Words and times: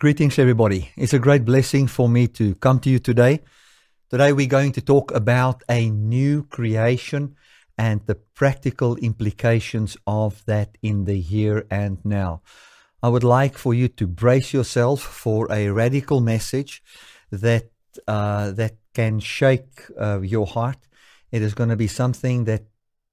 Greetings, 0.00 0.38
everybody. 0.38 0.92
It's 0.96 1.12
a 1.12 1.18
great 1.18 1.44
blessing 1.44 1.86
for 1.86 2.08
me 2.08 2.26
to 2.28 2.54
come 2.54 2.80
to 2.80 2.88
you 2.88 2.98
today. 2.98 3.40
Today, 4.08 4.32
we're 4.32 4.46
going 4.46 4.72
to 4.72 4.80
talk 4.80 5.14
about 5.14 5.62
a 5.68 5.90
new 5.90 6.44
creation 6.44 7.36
and 7.76 8.00
the 8.06 8.14
practical 8.14 8.96
implications 8.96 9.98
of 10.06 10.42
that 10.46 10.78
in 10.80 11.04
the 11.04 11.20
here 11.20 11.66
and 11.70 11.98
now. 12.02 12.40
I 13.02 13.10
would 13.10 13.24
like 13.24 13.58
for 13.58 13.74
you 13.74 13.88
to 13.88 14.06
brace 14.06 14.54
yourself 14.54 15.02
for 15.02 15.52
a 15.52 15.68
radical 15.68 16.22
message 16.22 16.82
that 17.30 17.68
uh, 18.08 18.52
that 18.52 18.76
can 18.94 19.20
shake 19.20 19.82
uh, 20.00 20.20
your 20.22 20.46
heart. 20.46 20.78
It 21.30 21.42
is 21.42 21.52
going 21.52 21.68
to 21.68 21.76
be 21.76 21.88
something 21.88 22.44
that 22.44 22.62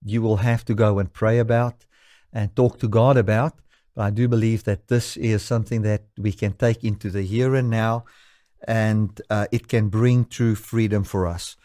you 0.06 0.22
will 0.22 0.38
have 0.38 0.64
to 0.64 0.74
go 0.74 1.00
and 1.00 1.12
pray 1.12 1.40
about 1.40 1.86
and 2.32 2.56
talk 2.56 2.80
to 2.80 2.88
God 2.88 3.18
about. 3.18 3.60
I 3.98 4.10
do 4.12 4.28
believe 4.28 4.64
that 4.66 4.88
this 4.88 5.18
is 5.18 5.42
something 5.42 5.82
that 5.82 6.04
we 6.18 6.32
can 6.32 6.54
take 6.54 6.84
into 6.84 7.10
the 7.10 7.24
here 7.24 7.56
and 7.56 7.70
now, 7.70 8.06
and 8.68 9.20
uh, 9.30 9.48
it 9.52 9.68
can 9.68 9.90
bring 9.90 10.26
true 10.26 10.56
freedom 10.56 11.04
for 11.04 11.26
us. 11.26 11.56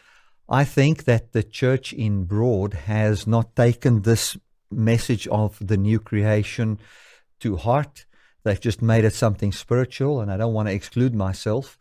I 0.49 0.65
think 0.65 1.05
that 1.05 1.31
the 1.31 1.43
church 1.43 1.93
in 1.93 2.25
broad 2.25 2.73
has 2.73 3.25
not 3.25 3.55
taken 3.55 4.01
this 4.01 4.37
message 4.69 5.27
of 5.27 5.57
the 5.65 5.77
new 5.77 5.99
creation 5.99 6.79
to 7.39 7.55
heart. 7.55 8.05
They've 8.43 8.59
just 8.59 8.81
made 8.81 9.05
it 9.05 9.13
something 9.13 9.51
spiritual, 9.51 10.19
and 10.19 10.31
I 10.31 10.37
don't 10.37 10.53
want 10.53 10.67
to 10.67 10.73
exclude 10.73 11.15
myself. 11.15 11.77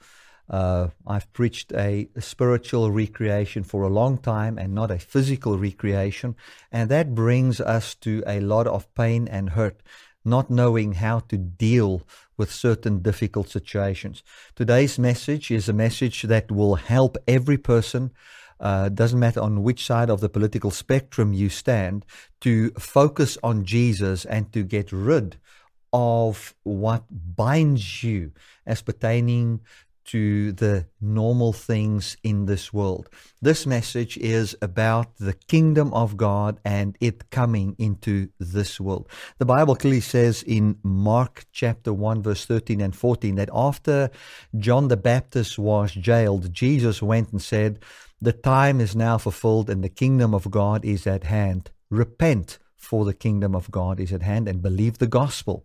Uh, 0.49 0.89
I've 1.07 1.33
preached 1.33 1.73
a, 1.73 2.09
spiritual 2.19 2.91
recreation 2.91 3.63
for 3.63 3.83
a 3.83 3.89
long 3.89 4.19
time 4.19 4.59
and 4.59 4.75
not 4.75 4.91
a 4.91 4.99
physical 4.99 5.59
recreation. 5.59 6.37
And 6.71 6.91
that 6.91 7.15
brings 7.15 7.61
us 7.61 7.95
to 7.97 8.23
a 8.27 8.41
lot 8.41 8.67
of 8.67 8.93
pain 8.95 9.29
and 9.29 9.51
hurt, 9.51 9.83
not 10.25 10.51
knowing 10.51 10.95
how 10.95 11.21
to 11.21 11.37
deal 11.37 12.03
with 12.37 12.53
certain 12.53 13.01
difficult 13.01 13.49
situations. 13.49 14.23
Today's 14.55 14.99
message 14.99 15.51
is 15.51 15.69
a 15.69 15.73
message 15.73 16.23
that 16.23 16.51
will 16.51 16.77
help 16.77 17.17
every 17.27 17.59
person. 17.59 18.11
Uh, 18.61 18.89
doesn't 18.89 19.19
matter 19.19 19.41
on 19.41 19.63
which 19.63 19.85
side 19.85 20.09
of 20.09 20.21
the 20.21 20.29
political 20.29 20.71
spectrum 20.71 21.33
you 21.33 21.49
stand, 21.49 22.07
to 22.41 22.71
focus 22.79 23.37
on 23.43 23.65
Jesus 23.65 24.25
and 24.25 24.53
to 24.53 24.63
get 24.63 24.93
rid 24.93 25.37
of 25.93 26.55
what 26.63 27.05
binds 27.11 28.03
you 28.03 28.33
as 28.65 28.81
pertaining 28.81 29.61
to 30.07 30.53
the 30.53 30.87
normal 31.01 31.53
things 31.53 32.17
in 32.23 32.47
this 32.47 32.73
world. 32.73 33.09
This 33.41 33.67
message 33.67 34.17
is 34.19 34.57
about 34.63 35.17
the 35.17 35.33
kingdom 35.33 35.93
of 35.95 36.17
God 36.17 36.61
and 36.65 36.97
it 37.01 37.31
coming 37.31 37.77
into 37.79 38.29
this 38.39 38.81
world. 38.81 39.09
The 39.39 39.47
Bible 39.47 39.77
clearly 39.77 40.01
says 40.01 40.43
in 40.43 40.79
Mark 40.83 41.47
chapter 41.53 41.93
1, 41.93 42.23
verse 42.23 42.45
13 42.45 42.81
and 42.81 42.95
14 42.95 43.35
that 43.37 43.51
after 43.55 44.11
John 44.59 44.89
the 44.89 44.97
Baptist 44.97 45.59
was 45.59 45.93
jailed, 45.93 46.53
Jesus 46.53 47.03
went 47.03 47.33
and 47.33 47.41
said, 47.41 47.79
The 48.21 48.33
time 48.33 48.81
is 48.81 48.97
now 48.97 49.19
fulfilled 49.19 49.71
and 49.71 49.83
the 49.83 49.89
kingdom 49.89 50.35
of 50.35 50.51
God 50.51 50.85
is 50.85 51.07
at 51.07 51.25
hand. 51.25 51.71
Repent 51.91 52.59
for 52.83 53.05
the 53.05 53.15
kingdom 53.15 53.55
of 53.55 53.71
God 53.71 54.01
is 54.01 54.13
at 54.13 54.23
hand 54.23 54.49
and 54.49 54.61
believe 54.61 54.99
the 54.99 55.07
gospel. 55.07 55.65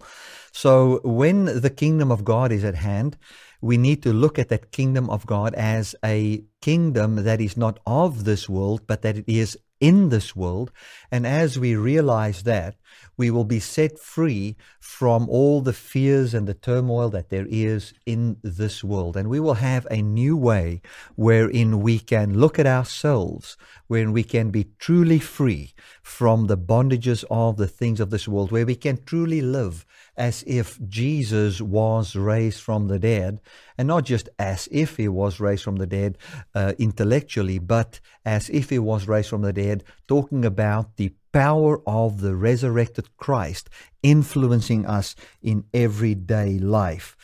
So 0.52 1.02
when 1.04 1.46
the 1.46 1.70
kingdom 1.70 2.12
of 2.12 2.24
God 2.24 2.52
is 2.52 2.64
at 2.64 2.76
hand, 2.76 3.18
we 3.62 3.78
need 3.78 4.04
to 4.04 4.14
look 4.14 4.38
at 4.38 4.50
that 4.50 4.72
kingdom 4.72 5.10
of 5.10 5.26
God 5.26 5.54
as 5.56 5.96
a 6.04 6.44
kingdom 6.62 7.24
that 7.24 7.42
is 7.42 7.58
not 7.58 7.80
of 7.86 8.24
this 8.24 8.48
world, 8.48 8.82
but 8.88 9.02
that 9.02 9.18
it 9.18 9.26
is 9.28 9.58
in 9.80 10.10
this 10.10 10.36
world. 10.36 10.72
And 11.12 11.26
as 11.28 11.60
we 11.60 11.76
realize 11.76 12.44
that, 12.44 12.76
we 13.16 13.30
will 13.32 13.44
be 13.44 13.60
set 13.60 14.00
free 14.00 14.56
from 14.80 15.28
all 15.30 15.62
the 15.62 15.74
fears 15.74 16.34
and 16.34 16.48
the 16.48 16.54
turmoil 16.54 17.10
that 17.10 17.30
there 17.30 17.48
is 17.50 17.94
in 18.06 18.38
this 18.44 18.84
world. 18.84 19.16
And 19.18 19.30
we 19.30 19.40
will 19.40 19.56
have 19.56 19.88
a 19.90 20.02
new 20.02 20.36
way 20.36 20.82
wherein 21.16 21.82
we 21.82 22.00
can 22.00 22.40
look 22.40 22.60
at 22.60 22.68
ourselves, 22.68 23.58
wherein 23.88 24.14
we 24.14 24.24
can 24.24 24.50
be 24.50 24.68
truly 24.80 25.20
free 25.20 25.74
from 26.02 26.48
the 26.48 26.58
bondages 26.58 27.24
of 27.30 27.58
the 27.58 27.68
things 27.68 28.00
of 28.00 28.10
this 28.10 28.28
world, 28.28 28.52
where 28.52 28.66
we 28.66 28.76
can 28.76 29.04
truly 29.04 29.42
live 29.42 29.86
as 30.18 30.44
if 30.48 30.80
Jesus 30.88 31.62
was 31.62 32.16
raised 32.16 32.62
from 32.62 32.88
the 32.88 33.00
dead, 33.00 33.40
and 33.78 33.88
not 33.88 34.04
just 34.04 34.30
as 34.40 34.68
if 34.72 34.98
he 34.98 35.08
was 35.08 35.40
raised 35.40 35.64
from 35.64 35.76
the 35.76 35.86
dead 35.86 36.18
uh, 36.56 36.74
intellectually, 36.80 37.60
but 37.60 38.00
as 38.26 38.50
if 38.50 38.70
he 38.70 38.80
was 38.80 39.08
raised 39.08 39.30
from 39.30 39.44
the 39.44 39.54
dead, 39.54 39.84
talking 40.08 40.44
about 40.44 40.98
the 40.98 41.14
power 41.32 41.82
of 41.86 42.22
the 42.22 42.36
resurrected 42.36 43.16
Christ 43.18 43.70
influencing 44.02 44.86
us 44.86 45.16
in 45.42 45.66
everyday 45.74 46.58
life. 46.58 47.16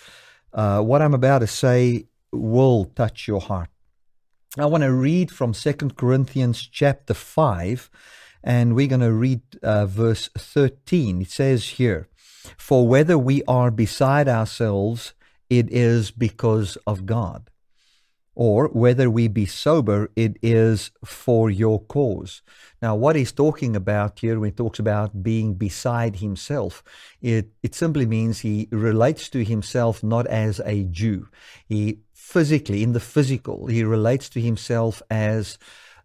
Uh, 0.54 0.82
what 0.82 1.02
I'm 1.02 1.16
about 1.16 1.40
to 1.40 1.48
say 1.48 2.06
will 2.32 2.86
touch 2.86 3.28
your 3.28 3.42
heart. 3.42 3.70
I 4.56 4.68
want 4.68 4.84
to 4.84 4.92
read 4.92 5.32
from 5.32 5.56
Second 5.56 5.96
Corinthians 5.96 6.68
chapter 6.72 7.16
5, 7.16 7.90
and 8.44 8.76
we're 8.76 8.88
going 8.88 9.02
to 9.02 9.12
read 9.12 9.42
uh, 9.64 9.88
verse 9.88 10.30
13. 10.38 11.24
It 11.24 11.32
says 11.32 11.70
here, 11.70 12.08
For 12.58 12.88
whether 12.88 13.18
we 13.18 13.44
are 13.48 13.72
beside 13.72 14.28
ourselves, 14.28 15.14
it 15.50 15.72
is 15.72 16.12
because 16.12 16.78
of 16.88 17.06
God 17.06 17.50
or 18.36 18.68
whether 18.70 19.10
we 19.10 19.28
be 19.28 19.46
sober, 19.46 20.10
it 20.16 20.38
is 20.42 20.92
for 21.06 21.50
your 21.50 21.80
cause. 21.80 22.42
Now, 22.82 22.96
what 22.96 23.16
he's 23.16 23.32
talking 23.32 23.76
about 23.76 24.20
here 24.20 24.40
when 24.40 24.50
he 24.50 24.56
talks 24.56 24.80
about 24.80 25.22
being 25.22 25.54
beside 25.54 26.18
himself, 26.18 26.84
it, 27.22 27.50
it 27.62 27.76
simply 27.76 28.06
means 28.06 28.40
he 28.40 28.68
relates 28.72 29.30
to 29.30 29.44
himself 29.44 30.04
not 30.04 30.26
as 30.28 30.60
a 30.66 30.84
Jew. 30.86 31.28
He 31.68 32.00
physically, 32.14 32.82
in 32.82 32.94
the 32.94 33.00
physical, 33.00 33.68
he 33.68 33.84
relates 33.84 34.30
to 34.30 34.42
himself 34.42 35.04
as 35.12 35.60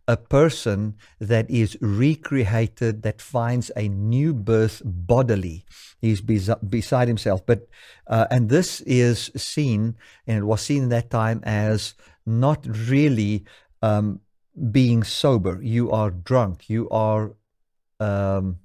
a 0.08 0.16
person 0.16 0.96
that 1.20 1.48
is 1.50 1.76
recreated, 1.82 3.02
that 3.02 3.20
finds 3.20 3.70
a 3.76 3.88
new 3.88 4.32
birth 4.32 4.80
bodily. 4.84 5.66
He's 6.00 6.22
beside 6.22 7.08
himself. 7.08 7.44
But, 7.44 7.69
uh, 8.06 8.26
and 8.30 8.48
this 8.48 8.80
is 8.80 9.30
seen, 9.36 9.96
and 10.26 10.38
it 10.38 10.44
was 10.44 10.62
seen 10.62 10.84
in 10.84 10.88
that 10.88 11.10
time 11.10 11.42
as 11.44 11.94
not 12.24 12.66
really 12.66 13.44
um, 13.82 14.20
being 14.72 15.04
sober. 15.04 15.60
You 15.62 15.91
are 15.91 16.10
drunk. 16.10 16.70
You 16.70 16.88
are 16.88 17.34
um, 18.00 18.60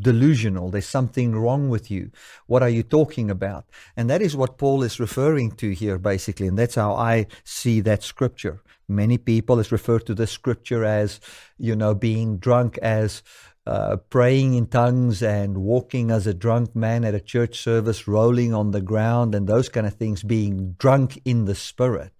delusional. 0.00 0.70
There's 0.70 0.86
something 0.86 1.34
wrong 1.34 1.68
with 1.68 1.90
you. 1.90 2.12
What 2.46 2.62
are 2.62 2.68
you 2.68 2.84
talking 2.84 3.30
about? 3.30 3.64
And 3.96 4.08
that 4.08 4.22
is 4.22 4.36
what 4.36 4.58
Paul 4.58 4.84
is 4.84 5.00
referring 5.00 5.52
to 5.52 5.72
here, 5.72 5.98
basically. 5.98 6.46
And 6.46 6.58
that's 6.58 6.76
how 6.76 6.94
I 6.94 7.26
see 7.42 7.80
that 7.80 8.04
scripture. 8.04 8.62
Many 8.88 9.18
people 9.18 9.56
has 9.58 9.72
referred 9.72 10.06
to 10.06 10.14
the 10.14 10.26
scripture 10.26 10.84
as, 10.84 11.20
you 11.58 11.74
know, 11.74 11.94
being 11.94 12.38
drunk 12.38 12.78
as 12.78 13.22
uh, 13.66 13.96
praying 14.10 14.54
in 14.54 14.66
tongues 14.66 15.22
and 15.22 15.58
walking 15.58 16.10
as 16.10 16.26
a 16.26 16.34
drunk 16.34 16.76
man 16.76 17.04
at 17.04 17.14
a 17.14 17.20
church 17.20 17.58
service, 17.58 18.06
rolling 18.06 18.52
on 18.52 18.72
the 18.72 18.82
ground, 18.82 19.34
and 19.34 19.46
those 19.46 19.68
kind 19.68 19.86
of 19.86 19.94
things, 19.94 20.22
being 20.22 20.72
drunk 20.78 21.20
in 21.24 21.46
the 21.46 21.54
spirit. 21.54 22.12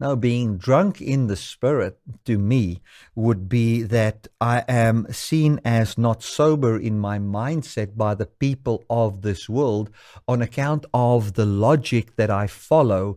Now, 0.00 0.14
being 0.14 0.58
drunk 0.58 1.00
in 1.00 1.26
the 1.26 1.34
spirit 1.34 1.98
to 2.24 2.38
me 2.38 2.80
would 3.16 3.48
be 3.48 3.82
that 3.82 4.28
I 4.40 4.64
am 4.68 5.12
seen 5.12 5.60
as 5.64 5.98
not 5.98 6.22
sober 6.22 6.78
in 6.78 7.00
my 7.00 7.18
mindset 7.18 7.96
by 7.96 8.14
the 8.14 8.26
people 8.26 8.84
of 8.88 9.22
this 9.22 9.48
world 9.48 9.90
on 10.28 10.40
account 10.40 10.86
of 10.94 11.34
the 11.34 11.44
logic 11.44 12.14
that 12.14 12.30
I 12.30 12.46
follow 12.46 13.16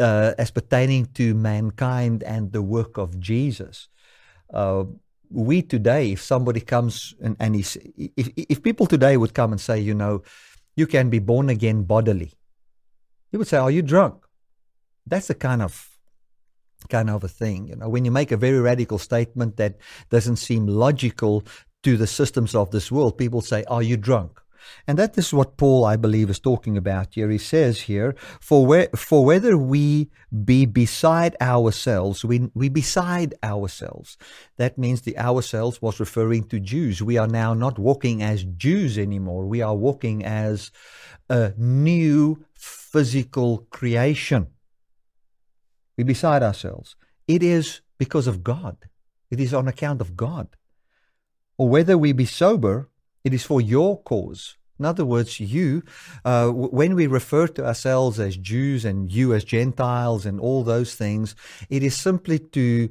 uh, 0.00 0.34
as 0.38 0.50
pertaining 0.50 1.06
to 1.14 1.34
mankind 1.34 2.22
and 2.22 2.52
the 2.52 2.62
work 2.62 2.98
of 2.98 3.18
Jesus. 3.18 3.88
Uh, 4.52 4.84
we 5.30 5.62
today, 5.62 6.12
if 6.12 6.22
somebody 6.22 6.60
comes 6.60 7.14
and, 7.20 7.36
and 7.40 7.56
if, 7.56 7.76
if 7.96 8.62
people 8.62 8.86
today 8.86 9.16
would 9.16 9.34
come 9.34 9.52
and 9.52 9.60
say, 9.60 9.78
you 9.78 9.94
know, 9.94 10.22
you 10.76 10.86
can 10.86 11.10
be 11.10 11.18
born 11.18 11.48
again 11.48 11.82
bodily, 11.82 12.32
you 13.32 13.38
would 13.38 13.48
say, 13.48 13.56
Are 13.56 13.70
you 13.70 13.82
drunk? 13.82 14.24
That's 15.06 15.28
the 15.28 15.34
kind 15.34 15.62
of 15.62 15.90
kind 16.88 17.10
of 17.10 17.24
a 17.24 17.28
thing. 17.28 17.68
You 17.68 17.76
know, 17.76 17.88
when 17.88 18.04
you 18.04 18.10
make 18.10 18.30
a 18.30 18.36
very 18.36 18.60
radical 18.60 18.98
statement 18.98 19.56
that 19.56 19.76
doesn't 20.10 20.36
seem 20.36 20.66
logical 20.66 21.44
to 21.82 21.96
the 21.96 22.06
systems 22.06 22.54
of 22.54 22.70
this 22.70 22.92
world, 22.92 23.18
people 23.18 23.40
say, 23.40 23.64
Are 23.64 23.82
you 23.82 23.96
drunk? 23.96 24.40
And 24.86 24.98
that 24.98 25.16
is 25.18 25.32
what 25.32 25.56
Paul, 25.56 25.84
I 25.84 25.96
believe, 25.96 26.30
is 26.30 26.38
talking 26.38 26.76
about 26.76 27.14
here. 27.14 27.30
He 27.30 27.38
says 27.38 27.82
here, 27.82 28.14
for, 28.40 28.66
where, 28.66 28.88
for 28.94 29.24
whether 29.24 29.56
we 29.56 30.10
be 30.44 30.66
beside 30.66 31.36
ourselves, 31.40 32.24
we, 32.24 32.50
we 32.54 32.68
beside 32.68 33.34
ourselves. 33.42 34.16
That 34.56 34.78
means 34.78 35.02
the 35.02 35.18
ourselves 35.18 35.80
was 35.80 36.00
referring 36.00 36.44
to 36.48 36.60
Jews. 36.60 37.02
We 37.02 37.18
are 37.18 37.28
now 37.28 37.54
not 37.54 37.78
walking 37.78 38.22
as 38.22 38.44
Jews 38.44 38.98
anymore. 38.98 39.46
We 39.46 39.62
are 39.62 39.74
walking 39.74 40.24
as 40.24 40.70
a 41.28 41.52
new 41.56 42.44
physical 42.54 43.66
creation 43.70 44.48
we 45.96 46.04
beside 46.04 46.42
ourselves. 46.42 46.96
It 47.26 47.42
is 47.42 47.80
because 47.98 48.26
of 48.26 48.44
God. 48.44 48.76
It 49.30 49.40
is 49.40 49.54
on 49.54 49.66
account 49.68 50.00
of 50.00 50.16
God. 50.16 50.48
Or 51.58 51.68
whether 51.68 51.96
we 51.96 52.12
be 52.12 52.26
sober, 52.26 52.90
it 53.26 53.34
is 53.34 53.44
for 53.44 53.60
your 53.60 54.00
cause. 54.02 54.56
In 54.78 54.84
other 54.84 55.04
words, 55.04 55.40
you, 55.40 55.82
uh, 56.24 56.48
when 56.50 56.94
we 56.94 57.08
refer 57.08 57.48
to 57.48 57.66
ourselves 57.66 58.20
as 58.20 58.36
Jews 58.36 58.84
and 58.84 59.10
you 59.10 59.34
as 59.34 59.42
Gentiles 59.42 60.24
and 60.24 60.38
all 60.38 60.62
those 60.62 60.94
things, 60.94 61.34
it 61.68 61.82
is 61.82 61.96
simply 61.96 62.38
to 62.38 62.88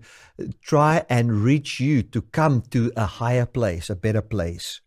try 0.61 1.05
and 1.09 1.41
reach 1.43 1.79
you 1.79 2.03
to 2.03 2.21
come 2.21 2.63
to 2.71 2.91
a 2.97 3.05
higher 3.05 3.45
place, 3.45 3.89
a 3.89 3.95
better 3.95 4.21
place. 4.21 4.81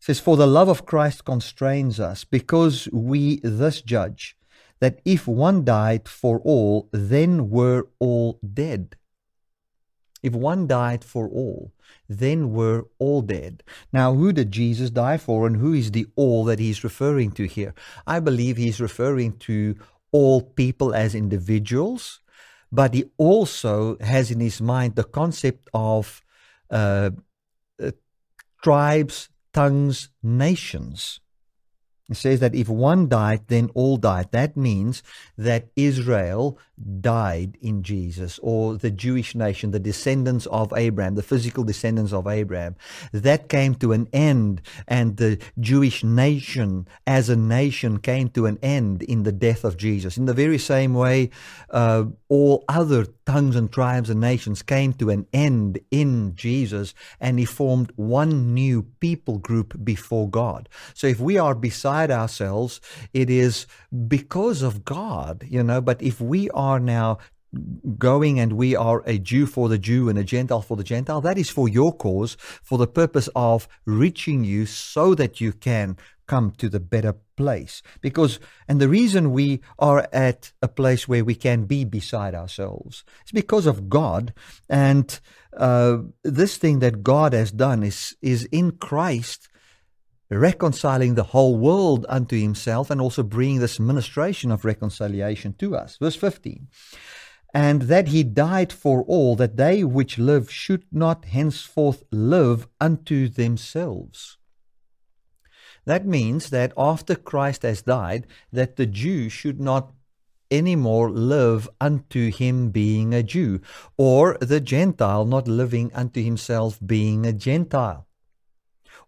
It 0.00 0.04
says, 0.06 0.18
For 0.18 0.36
the 0.36 0.46
love 0.48 0.68
of 0.68 0.86
Christ 0.86 1.24
constrains 1.24 2.00
us, 2.00 2.24
because 2.24 2.88
we 2.92 3.38
thus 3.44 3.80
judge 3.80 4.36
that 4.80 5.00
if 5.04 5.28
one 5.28 5.64
died 5.64 6.08
for 6.08 6.40
all, 6.40 6.88
then 6.90 7.48
were 7.48 7.86
all 8.00 8.40
dead. 8.42 8.96
If 10.22 10.32
one 10.32 10.66
died 10.66 11.04
for 11.04 11.28
all, 11.28 11.72
then 12.08 12.52
were 12.52 12.86
all 12.98 13.22
dead. 13.22 13.62
Now, 13.92 14.14
who 14.14 14.32
did 14.32 14.50
Jesus 14.50 14.90
die 14.90 15.16
for, 15.16 15.46
and 15.46 15.56
who 15.56 15.72
is 15.72 15.90
the 15.90 16.06
all 16.16 16.44
that 16.44 16.58
he's 16.58 16.84
referring 16.84 17.32
to 17.32 17.44
here? 17.46 17.74
I 18.06 18.20
believe 18.20 18.56
he's 18.56 18.80
referring 18.80 19.38
to 19.38 19.76
all 20.10 20.40
people 20.40 20.94
as 20.94 21.14
individuals, 21.14 22.20
but 22.72 22.94
he 22.94 23.04
also 23.16 23.96
has 24.00 24.30
in 24.30 24.40
his 24.40 24.60
mind 24.60 24.96
the 24.96 25.04
concept 25.04 25.68
of 25.72 26.22
uh, 26.70 27.10
uh, 27.82 27.90
tribes, 28.62 29.28
tongues, 29.52 30.08
nations. 30.22 31.20
It 32.10 32.16
says 32.16 32.40
that 32.40 32.54
if 32.54 32.68
one 32.68 33.08
died, 33.08 33.48
then 33.48 33.70
all 33.74 33.98
died. 33.98 34.32
That 34.32 34.56
means 34.56 35.02
that 35.36 35.68
Israel 35.76 36.58
died 37.00 37.56
in 37.60 37.82
Jesus, 37.82 38.38
or 38.42 38.76
the 38.76 38.90
Jewish 38.90 39.34
nation, 39.34 39.70
the 39.70 39.78
descendants 39.78 40.46
of 40.46 40.72
Abraham, 40.76 41.14
the 41.14 41.22
physical 41.22 41.64
descendants 41.64 42.12
of 42.12 42.26
Abraham. 42.26 42.76
That 43.12 43.48
came 43.48 43.74
to 43.76 43.92
an 43.92 44.08
end, 44.12 44.62
and 44.86 45.16
the 45.16 45.38
Jewish 45.58 46.04
nation 46.04 46.86
as 47.06 47.28
a 47.28 47.36
nation 47.36 47.98
came 47.98 48.28
to 48.30 48.46
an 48.46 48.58
end 48.62 49.02
in 49.02 49.22
the 49.22 49.32
death 49.32 49.64
of 49.64 49.76
Jesus. 49.76 50.16
In 50.16 50.26
the 50.26 50.34
very 50.34 50.58
same 50.58 50.94
way, 50.94 51.30
uh, 51.70 52.04
all 52.28 52.64
other 52.68 53.06
tongues 53.26 53.56
and 53.56 53.70
tribes 53.70 54.10
and 54.10 54.20
nations 54.20 54.62
came 54.62 54.92
to 54.94 55.10
an 55.10 55.26
end 55.32 55.78
in 55.90 56.34
Jesus, 56.34 56.94
and 57.20 57.38
he 57.38 57.44
formed 57.44 57.92
one 57.96 58.54
new 58.54 58.82
people 59.00 59.38
group 59.38 59.84
before 59.84 60.28
God. 60.28 60.68
So 60.94 61.06
if 61.06 61.20
we 61.20 61.38
are 61.38 61.54
beside 61.54 62.10
ourselves, 62.10 62.80
it 63.12 63.30
is 63.30 63.66
because 64.06 64.62
of 64.62 64.84
God, 64.84 65.44
you 65.48 65.62
know, 65.62 65.80
but 65.80 66.02
if 66.02 66.20
we 66.20 66.50
are 66.50 66.67
now 66.76 67.18
going 67.96 68.38
and 68.38 68.52
we 68.52 68.76
are 68.76 69.02
a 69.06 69.18
Jew 69.18 69.46
for 69.46 69.68
the 69.68 69.78
Jew 69.78 70.08
and 70.08 70.18
a 70.18 70.24
Gentile 70.24 70.60
for 70.60 70.76
the 70.76 70.84
Gentile, 70.84 71.22
that 71.22 71.38
is 71.38 71.48
for 71.48 71.68
your 71.68 71.96
cause, 71.96 72.36
for 72.62 72.76
the 72.76 72.86
purpose 72.86 73.28
of 73.34 73.66
reaching 73.86 74.44
you 74.44 74.66
so 74.66 75.14
that 75.14 75.40
you 75.40 75.52
can 75.52 75.96
come 76.26 76.52
to 76.58 76.68
the 76.68 76.80
better 76.80 77.14
place. 77.36 77.82
Because, 78.02 78.38
and 78.68 78.80
the 78.80 78.88
reason 78.88 79.32
we 79.32 79.60
are 79.78 80.06
at 80.12 80.52
a 80.60 80.68
place 80.68 81.08
where 81.08 81.24
we 81.24 81.34
can 81.34 81.64
be 81.64 81.84
beside 81.84 82.34
ourselves 82.34 83.02
is 83.24 83.32
because 83.32 83.64
of 83.64 83.88
God. 83.88 84.34
And 84.68 85.18
uh, 85.56 85.98
this 86.22 86.58
thing 86.58 86.80
that 86.80 87.02
God 87.02 87.32
has 87.32 87.50
done 87.50 87.82
is, 87.82 88.14
is 88.20 88.44
in 88.52 88.72
Christ 88.72 89.48
reconciling 90.30 91.14
the 91.14 91.24
whole 91.24 91.56
world 91.56 92.04
unto 92.08 92.38
himself 92.38 92.90
and 92.90 93.00
also 93.00 93.22
bringing 93.22 93.60
this 93.60 93.80
ministration 93.80 94.50
of 94.50 94.64
reconciliation 94.64 95.54
to 95.54 95.74
us. 95.76 95.96
Verse 95.96 96.16
15 96.16 96.68
and 97.54 97.82
that 97.82 98.08
he 98.08 98.22
died 98.22 98.72
for 98.72 99.02
all, 99.04 99.34
that 99.36 99.56
they 99.56 99.82
which 99.82 100.18
live 100.18 100.50
should 100.50 100.84
not 100.92 101.24
henceforth 101.26 102.04
live 102.10 102.68
unto 102.80 103.28
themselves. 103.28 104.36
That 105.86 106.06
means 106.06 106.50
that 106.50 106.74
after 106.76 107.14
Christ 107.14 107.62
has 107.62 107.80
died, 107.80 108.26
that 108.52 108.76
the 108.76 108.86
Jew 108.86 109.30
should 109.30 109.60
not 109.60 109.92
anymore 110.50 111.10
live 111.10 111.68
unto 111.80 112.30
him 112.30 112.70
being 112.70 113.14
a 113.14 113.22
Jew, 113.22 113.60
or 113.96 114.36
the 114.40 114.60
Gentile 114.60 115.24
not 115.24 115.48
living 115.48 115.90
unto 115.94 116.22
himself 116.22 116.78
being 116.84 117.24
a 117.24 117.32
Gentile, 117.32 118.06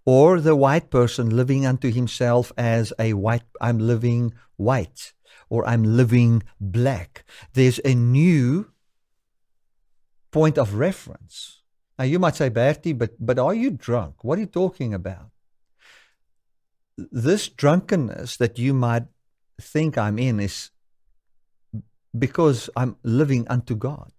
or 0.05 0.41
the 0.41 0.56
white 0.56 0.91
person 0.91 1.37
living 1.37 1.67
unto 1.67 1.91
himself 1.91 2.52
as 2.56 2.93
a 2.99 3.12
white, 3.14 3.43
I'm 3.61 3.79
living 3.79 4.35
white, 4.56 5.12
or 5.49 5.67
I'm 5.67 5.85
living 5.85 6.43
black. 6.61 7.25
There's 7.52 7.81
a 7.85 7.94
new 7.94 8.70
point 10.31 10.58
of 10.58 10.75
reference. 10.75 11.62
Now 11.99 12.05
you 12.05 12.19
might 12.19 12.37
say, 12.37 12.49
Bertie, 12.49 12.94
but, 12.94 13.12
but 13.19 13.38
are 13.38 13.55
you 13.55 13.70
drunk? 13.70 14.25
What 14.25 14.38
are 14.38 14.43
you 14.43 14.47
talking 14.47 14.94
about? 14.94 15.31
this 17.11 17.49
drunkenness 17.49 18.37
that 18.37 18.58
you 18.58 18.75
might 18.75 19.05
think 19.61 19.97
I'm 19.97 20.19
in 20.19 20.41
is 20.41 20.70
because 22.17 22.69
I'm 22.76 22.97
living 23.02 23.47
unto 23.49 23.75
God. 23.75 24.12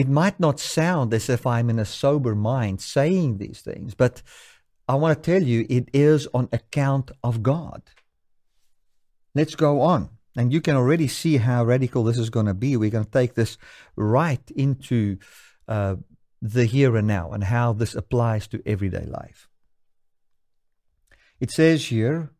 It 0.00 0.08
might 0.08 0.40
not 0.40 0.58
sound 0.58 1.12
as 1.12 1.28
if 1.28 1.46
I'm 1.46 1.68
in 1.68 1.78
a 1.78 1.84
sober 1.84 2.34
mind 2.34 2.80
saying 2.80 3.36
these 3.36 3.60
things, 3.60 3.92
but 3.92 4.22
I 4.88 4.94
want 4.94 5.22
to 5.22 5.30
tell 5.30 5.42
you 5.42 5.66
it 5.68 5.90
is 5.92 6.26
on 6.32 6.48
account 6.54 7.10
of 7.22 7.42
God. 7.42 7.82
Let's 9.34 9.54
go 9.54 9.82
on. 9.82 10.08
And 10.34 10.54
you 10.54 10.62
can 10.62 10.74
already 10.74 11.06
see 11.06 11.36
how 11.36 11.66
radical 11.66 12.02
this 12.02 12.16
is 12.16 12.30
going 12.30 12.46
to 12.46 12.54
be. 12.54 12.78
We're 12.78 12.88
going 12.88 13.04
to 13.04 13.10
take 13.10 13.34
this 13.34 13.58
right 13.94 14.50
into 14.56 15.18
uh, 15.68 15.96
the 16.40 16.64
here 16.64 16.96
and 16.96 17.06
now 17.06 17.32
and 17.32 17.44
how 17.44 17.74
this 17.74 17.94
applies 17.94 18.46
to 18.48 18.62
everyday 18.64 19.04
life. 19.04 19.50
It 21.40 21.50
says 21.50 21.88
here, 21.88 22.30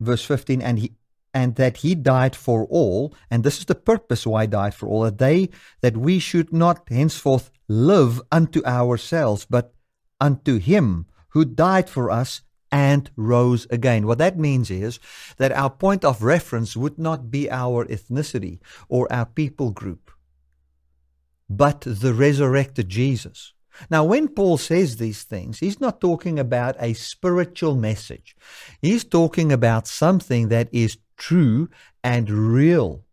verse 0.00 0.24
15, 0.24 0.62
and 0.62 0.78
he 0.78 0.92
and 1.32 1.54
that 1.56 1.78
he 1.78 1.94
died 1.94 2.34
for 2.34 2.66
all, 2.66 3.14
and 3.30 3.44
this 3.44 3.58
is 3.58 3.64
the 3.66 3.74
purpose 3.74 4.26
why 4.26 4.42
he 4.42 4.48
died 4.48 4.74
for 4.74 4.88
all, 4.88 5.02
that 5.02 5.18
they 5.18 5.50
that 5.80 5.96
we 5.96 6.18
should 6.18 6.52
not 6.52 6.88
henceforth 6.88 7.50
live 7.68 8.20
unto 8.32 8.64
ourselves, 8.64 9.46
but 9.48 9.74
unto 10.20 10.58
him 10.58 11.06
who 11.30 11.44
died 11.44 11.88
for 11.88 12.10
us 12.10 12.42
and 12.72 13.10
rose 13.16 13.66
again. 13.70 14.06
What 14.06 14.18
that 14.18 14.38
means 14.38 14.70
is 14.70 14.98
that 15.38 15.52
our 15.52 15.70
point 15.70 16.04
of 16.04 16.22
reference 16.22 16.76
would 16.76 16.98
not 16.98 17.30
be 17.30 17.50
our 17.50 17.84
ethnicity 17.86 18.60
or 18.88 19.12
our 19.12 19.26
people 19.26 19.70
group, 19.70 20.10
but 21.48 21.80
the 21.80 22.12
resurrected 22.12 22.88
Jesus. 22.88 23.54
Now, 23.88 24.04
when 24.04 24.28
Paul 24.28 24.58
says 24.58 24.96
these 24.96 25.22
things, 25.22 25.60
he's 25.60 25.80
not 25.80 26.00
talking 26.00 26.38
about 26.38 26.76
a 26.78 26.92
spiritual 26.92 27.76
message. 27.76 28.36
He's 28.82 29.04
talking 29.04 29.52
about 29.52 29.86
something 29.86 30.48
that 30.48 30.68
is 30.72 30.98
true 31.20 31.68
and 32.02 32.28
real. 32.30 33.04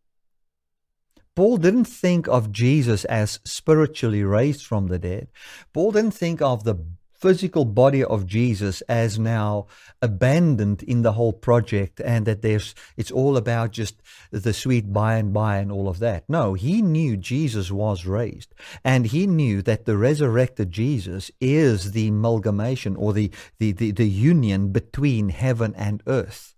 Paul 1.36 1.58
didn't 1.58 1.86
think 1.86 2.28
of 2.28 2.52
Jesus 2.52 3.06
as 3.06 3.40
spiritually 3.44 4.24
raised 4.24 4.66
from 4.66 4.88
the 4.88 4.98
dead. 4.98 5.28
Paul 5.72 5.92
didn't 5.92 6.16
think 6.16 6.42
of 6.42 6.64
the 6.64 6.78
physical 7.14 7.66
body 7.66 8.04
of 8.04 8.26
Jesus 8.26 8.82
as 8.82 9.20
now 9.20 9.68
abandoned 10.02 10.84
in 10.84 11.02
the 11.02 11.14
whole 11.14 11.34
project 11.34 12.00
and 12.00 12.26
that 12.26 12.42
there's 12.42 12.76
it's 12.96 13.12
all 13.12 13.38
about 13.38 13.72
just 13.72 14.02
the 14.32 14.54
sweet 14.54 14.94
by 14.94 15.16
and 15.16 15.34
by 15.34 15.58
and 15.58 15.72
all 15.72 15.88
of 15.90 16.00
that. 16.00 16.24
No, 16.30 16.54
he 16.54 16.82
knew 16.82 17.18
Jesus 17.18 17.72
was 17.72 18.06
raised 18.06 18.54
and 18.84 19.08
he 19.08 19.28
knew 19.28 19.62
that 19.64 19.86
the 19.86 19.98
resurrected 19.98 20.72
Jesus 20.72 21.32
is 21.42 21.92
the 21.92 22.08
amalgamation 22.08 22.96
or 22.96 23.14
the 23.14 23.32
the, 23.60 23.72
the, 23.72 23.92
the 23.92 24.10
union 24.10 24.72
between 24.72 25.30
heaven 25.30 25.74
and 25.76 26.02
earth. 26.08 26.57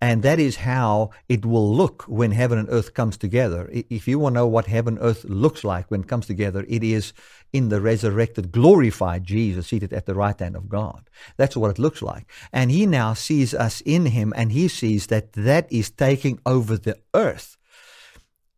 And 0.00 0.22
that 0.22 0.38
is 0.38 0.56
how 0.56 1.10
it 1.28 1.44
will 1.44 1.74
look 1.74 2.02
when 2.04 2.32
heaven 2.32 2.58
and 2.58 2.68
earth 2.70 2.94
comes 2.94 3.16
together. 3.16 3.70
If 3.72 4.06
you 4.06 4.18
want 4.18 4.34
to 4.34 4.40
know 4.40 4.46
what 4.46 4.66
heaven 4.66 4.96
and 4.96 5.04
earth 5.04 5.24
looks 5.24 5.64
like 5.64 5.90
when 5.90 6.02
it 6.02 6.08
comes 6.08 6.26
together, 6.26 6.64
it 6.68 6.82
is 6.82 7.12
in 7.52 7.68
the 7.68 7.80
resurrected, 7.80 8.52
glorified 8.52 9.24
Jesus 9.24 9.68
seated 9.68 9.92
at 9.92 10.06
the 10.06 10.14
right 10.14 10.38
hand 10.38 10.56
of 10.56 10.68
God. 10.68 11.08
That's 11.36 11.56
what 11.56 11.70
it 11.70 11.78
looks 11.78 12.02
like. 12.02 12.30
And 12.52 12.70
he 12.70 12.86
now 12.86 13.14
sees 13.14 13.54
us 13.54 13.80
in 13.82 14.06
him 14.06 14.32
and 14.36 14.52
he 14.52 14.68
sees 14.68 15.06
that 15.08 15.32
that 15.32 15.70
is 15.72 15.90
taking 15.90 16.38
over 16.44 16.76
the 16.76 16.98
earth 17.14 17.56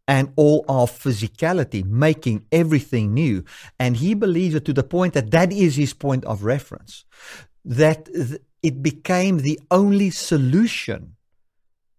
and 0.09 0.33
all 0.37 0.65
our 0.69 0.87
physicality, 0.87 1.85
making 1.85 2.47
everything 2.51 3.13
new. 3.13 3.45
And 3.79 3.99
he 3.99 4.15
believes 4.15 4.55
it 4.55 4.65
to 4.65 4.73
the 4.73 4.83
point 4.83 5.13
that 5.15 5.31
that 5.31 5.53
is 5.53 5.77
his 5.77 5.93
point 5.93 6.25
of 6.25 6.43
reference. 6.43 7.05
That 7.65 8.07
th- 8.07 8.41
it 8.63 8.83
became 8.83 9.39
the 9.39 9.61
only 9.71 10.11
solution 10.11 11.15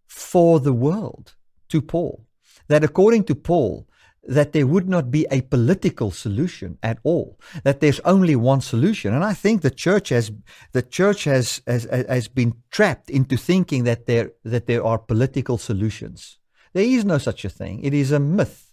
for 0.08 0.60
the 0.60 0.74
world 0.74 1.36
to 1.70 1.82
Paul. 1.82 2.26
That 2.68 2.84
according 2.84 3.24
to 3.26 3.36
Paul, 3.36 3.88
that 4.24 4.54
there 4.54 4.68
would 4.68 4.88
not 4.88 5.10
be 5.10 5.26
a 5.32 5.42
political 5.42 6.12
solution 6.12 6.78
at 6.84 7.00
all. 7.04 7.40
That 7.64 7.80
there's 7.80 8.00
only 8.02 8.36
one 8.36 8.62
solution, 8.62 9.14
and 9.14 9.24
I 9.24 9.34
think 9.34 9.62
the 9.62 9.72
church 9.72 10.10
has 10.10 10.32
the 10.74 10.82
church 10.82 11.24
has 11.24 11.62
has, 11.66 11.86
has 11.86 12.28
been 12.28 12.54
trapped 12.70 13.10
into 13.10 13.38
thinking 13.38 13.86
that 13.86 14.06
there 14.06 14.32
that 14.44 14.68
there 14.68 14.84
are 14.84 15.00
political 15.00 15.58
solutions. 15.58 16.38
There 16.74 16.84
is 16.84 17.06
no 17.06 17.18
such 17.18 17.46
a 17.46 17.50
thing. 17.50 17.82
It 17.84 17.94
is 17.94 18.12
a 18.12 18.20
myth. 18.20 18.69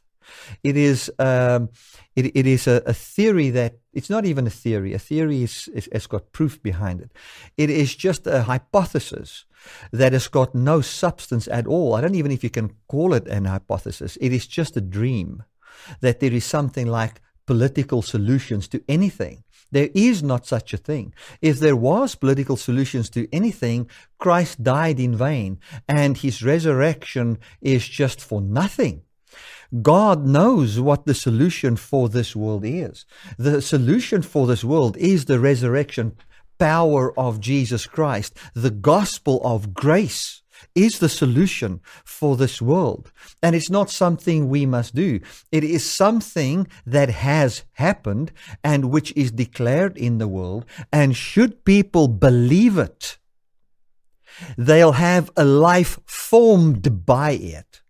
It 0.62 0.76
is 0.76 1.10
um, 1.18 1.70
it, 2.14 2.34
it 2.34 2.46
is 2.46 2.66
a, 2.66 2.82
a, 2.86 2.94
theory 2.94 3.50
that 3.50 3.78
it's 3.92 4.10
not 4.10 4.24
even 4.24 4.46
a 4.46 4.50
theory. 4.50 4.94
A 4.94 4.98
theory 4.98 5.42
is, 5.42 5.68
is, 5.74 5.88
has 5.92 6.06
got 6.06 6.32
proof 6.32 6.62
behind 6.62 7.00
it. 7.00 7.12
It 7.56 7.70
is 7.70 7.94
just 7.94 8.26
a 8.26 8.42
hypothesis 8.42 9.44
that 9.92 10.12
has 10.12 10.28
got 10.28 10.54
no 10.54 10.80
substance 10.80 11.46
at 11.48 11.66
all. 11.66 11.94
I 11.94 12.00
don't 12.00 12.14
even 12.14 12.30
if 12.30 12.42
you 12.42 12.50
can 12.50 12.72
call 12.88 13.12
it 13.14 13.26
an 13.28 13.44
hypothesis. 13.44 14.16
It 14.20 14.32
is 14.32 14.46
just 14.46 14.76
a 14.76 14.80
dream 14.80 15.44
that 16.00 16.20
there 16.20 16.32
is 16.32 16.44
something 16.44 16.86
like 16.86 17.20
political 17.46 18.02
solutions 18.02 18.66
to 18.68 18.82
anything. 18.88 19.44
There 19.72 19.90
is 19.94 20.22
not 20.22 20.46
such 20.46 20.72
a 20.72 20.78
thing. 20.78 21.12
If 21.42 21.58
there 21.58 21.76
was 21.76 22.14
political 22.14 22.56
solutions 22.56 23.10
to 23.10 23.28
anything, 23.32 23.90
Christ 24.18 24.62
died 24.62 25.00
in 25.00 25.16
vain 25.16 25.58
and 25.88 26.16
his 26.16 26.42
resurrection 26.42 27.38
is 27.60 27.86
just 27.86 28.20
for 28.20 28.40
nothing. 28.40 29.02
God 29.82 30.26
knows 30.26 30.80
what 30.80 31.06
the 31.06 31.14
solution 31.14 31.76
for 31.76 32.08
this 32.08 32.36
world 32.36 32.64
is. 32.64 33.04
The 33.38 33.60
solution 33.60 34.22
for 34.22 34.46
this 34.46 34.64
world 34.64 34.96
is 34.96 35.24
the 35.24 35.40
resurrection 35.40 36.16
power 36.58 37.18
of 37.18 37.40
Jesus 37.40 37.86
Christ, 37.86 38.36
the 38.54 38.70
gospel 38.70 39.40
of 39.44 39.74
grace 39.74 40.42
is 40.74 40.98
the 40.98 41.08
solution 41.08 41.80
for 42.04 42.36
this 42.36 42.62
world. 42.62 43.12
And 43.42 43.54
it's 43.54 43.70
not 43.70 43.90
something 43.90 44.48
we 44.48 44.64
must 44.64 44.94
do. 44.94 45.20
It 45.52 45.64
is 45.64 45.90
something 45.90 46.66
that 46.86 47.10
has 47.10 47.64
happened 47.72 48.32
and 48.64 48.90
which 48.90 49.12
is 49.16 49.30
declared 49.32 49.98
in 49.98 50.18
the 50.18 50.28
world. 50.28 50.64
And 50.92 51.16
should 51.16 51.64
people 51.64 52.08
believe 52.08 52.78
it, 52.78 53.18
they'll 54.56 54.92
have 54.92 55.30
a 55.36 55.44
life 55.44 55.98
formed 56.06 57.04
by 57.04 57.32
it. 57.32 57.82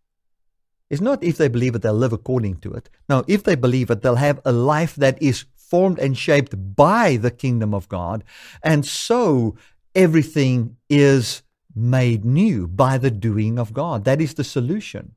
It's 0.88 1.00
not 1.00 1.22
if 1.24 1.36
they 1.36 1.48
believe 1.48 1.74
it, 1.74 1.82
they'll 1.82 1.94
live 1.94 2.12
according 2.12 2.56
to 2.58 2.72
it. 2.72 2.88
No, 3.08 3.24
if 3.26 3.42
they 3.42 3.56
believe 3.56 3.90
it, 3.90 4.02
they'll 4.02 4.16
have 4.16 4.40
a 4.44 4.52
life 4.52 4.94
that 4.96 5.20
is 5.20 5.44
formed 5.56 5.98
and 5.98 6.16
shaped 6.16 6.76
by 6.76 7.16
the 7.16 7.30
kingdom 7.30 7.74
of 7.74 7.88
God. 7.88 8.22
And 8.62 8.86
so 8.86 9.56
everything 9.94 10.76
is 10.88 11.42
made 11.74 12.24
new 12.24 12.68
by 12.68 12.98
the 12.98 13.10
doing 13.10 13.58
of 13.58 13.72
God. 13.72 14.04
That 14.04 14.20
is 14.20 14.34
the 14.34 14.44
solution. 14.44 15.14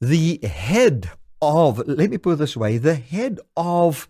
The 0.00 0.40
head 0.42 1.10
of, 1.40 1.86
let 1.86 2.10
me 2.10 2.18
put 2.18 2.32
it 2.32 2.36
this 2.36 2.56
way, 2.56 2.78
the 2.78 2.96
head 2.96 3.38
of 3.56 4.08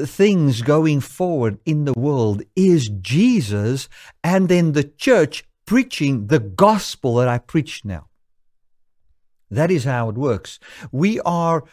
things 0.00 0.62
going 0.62 1.00
forward 1.00 1.58
in 1.64 1.84
the 1.84 1.92
world 1.92 2.42
is 2.56 2.88
Jesus, 2.88 3.88
and 4.22 4.48
then 4.48 4.72
the 4.72 4.84
church 4.84 5.44
preaching 5.66 6.28
the 6.28 6.38
gospel 6.38 7.16
that 7.16 7.28
I 7.28 7.38
preach 7.38 7.84
now. 7.84 8.08
That 9.52 9.70
is 9.70 9.84
how 9.84 10.08
it 10.08 10.16
works. 10.16 10.58
We 10.90 11.20
are 11.20 11.64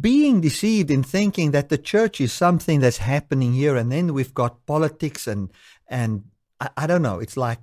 being 0.00 0.40
deceived 0.40 0.90
in 0.90 1.02
thinking 1.02 1.52
that 1.52 1.68
the 1.68 1.78
church 1.78 2.20
is 2.20 2.32
something 2.32 2.80
that's 2.80 2.98
happening 2.98 3.52
here, 3.54 3.76
and 3.76 3.90
then 3.90 4.12
we've 4.12 4.34
got 4.34 4.66
politics 4.66 5.26
and 5.26 5.50
and 5.86 6.24
I, 6.60 6.70
I 6.76 6.86
don't 6.86 7.02
know. 7.02 7.20
It's 7.20 7.36
like 7.36 7.60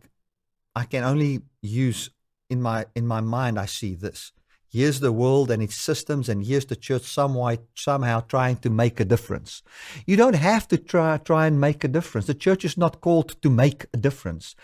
I 0.76 0.86
can 0.86 1.04
only 1.04 1.42
use 1.62 2.10
in 2.50 2.62
my 2.62 2.86
in 2.96 3.06
my 3.06 3.22
mind. 3.22 3.60
I 3.60 3.66
see 3.66 3.94
this. 3.94 4.32
Here's 4.72 5.00
the 5.00 5.12
world 5.12 5.50
and 5.50 5.64
its 5.64 5.76
systems, 5.76 6.30
and 6.30 6.46
here's 6.46 6.68
the 6.68 6.76
church 6.76 7.02
somewhat, 7.02 7.64
somehow 7.74 8.20
trying 8.20 8.58
to 8.58 8.70
make 8.70 9.00
a 9.00 9.06
difference. 9.06 9.64
You 10.06 10.16
don't 10.16 10.36
have 10.36 10.68
to 10.68 10.78
try, 10.78 11.18
try 11.18 11.48
and 11.48 11.60
make 11.60 11.84
a 11.84 11.88
difference. 11.88 12.28
The 12.28 12.36
church 12.36 12.64
is 12.64 12.78
not 12.78 13.02
called 13.02 13.42
to 13.42 13.50
make 13.50 13.88
a 13.96 13.98
difference. 13.98 14.56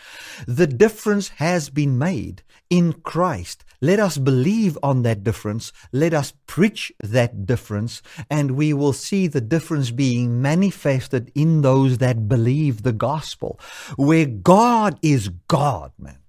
The 0.47 0.67
difference 0.67 1.29
has 1.29 1.71
been 1.71 1.97
made 1.97 2.43
in 2.69 2.93
Christ. 2.93 3.65
Let 3.81 3.99
us 3.99 4.19
believe 4.19 4.77
on 4.83 5.01
that 5.01 5.23
difference. 5.23 5.73
Let 5.91 6.13
us 6.13 6.33
preach 6.45 6.91
that 6.99 7.47
difference, 7.47 8.03
and 8.29 8.51
we 8.51 8.73
will 8.73 8.93
see 8.93 9.25
the 9.25 9.41
difference 9.41 9.89
being 9.89 10.39
manifested 10.39 11.31
in 11.33 11.61
those 11.61 11.97
that 11.97 12.27
believe 12.27 12.83
the 12.83 12.93
gospel, 12.93 13.59
where 13.95 14.27
God 14.27 14.99
is 15.01 15.29
God, 15.47 15.93
man. 15.97 16.19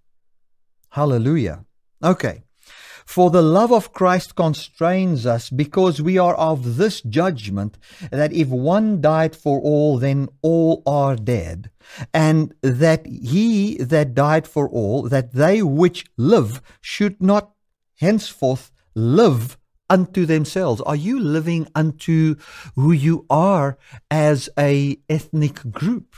Hallelujah. 0.89 1.67
Okay. 2.03 2.46
For 3.07 3.31
the 3.31 3.41
love 3.41 3.73
of 3.73 3.93
Christ 3.93 4.35
constrains 4.35 5.25
us, 5.25 5.49
because 5.49 6.03
we 6.03 6.19
are 6.19 6.35
of 6.35 6.77
this 6.77 7.01
judgment 7.01 7.79
that 8.11 8.33
if 8.33 8.49
one 8.49 9.01
died 9.01 9.35
for 9.35 9.61
all, 9.61 9.97
then 9.97 10.29
all 10.43 10.83
are 10.85 11.15
dead. 11.15 11.71
And 12.13 12.53
that 12.63 13.07
he 13.07 13.77
that 13.79 14.13
died 14.13 14.47
for 14.47 14.69
all, 14.69 15.09
that 15.09 15.33
they 15.33 15.63
which 15.63 16.05
live 16.19 16.61
should 16.81 17.23
not 17.23 17.53
henceforth 17.99 18.73
live 18.95 19.57
unto 19.89 20.27
themselves. 20.27 20.81
Are 20.81 20.97
you 20.97 21.21
living 21.21 21.69
unto 21.77 22.35
who 22.75 22.91
you 22.91 23.25
are 23.31 23.79
as 24.11 24.51
a 24.59 24.99
ethnic 25.09 25.71
group? 25.71 26.17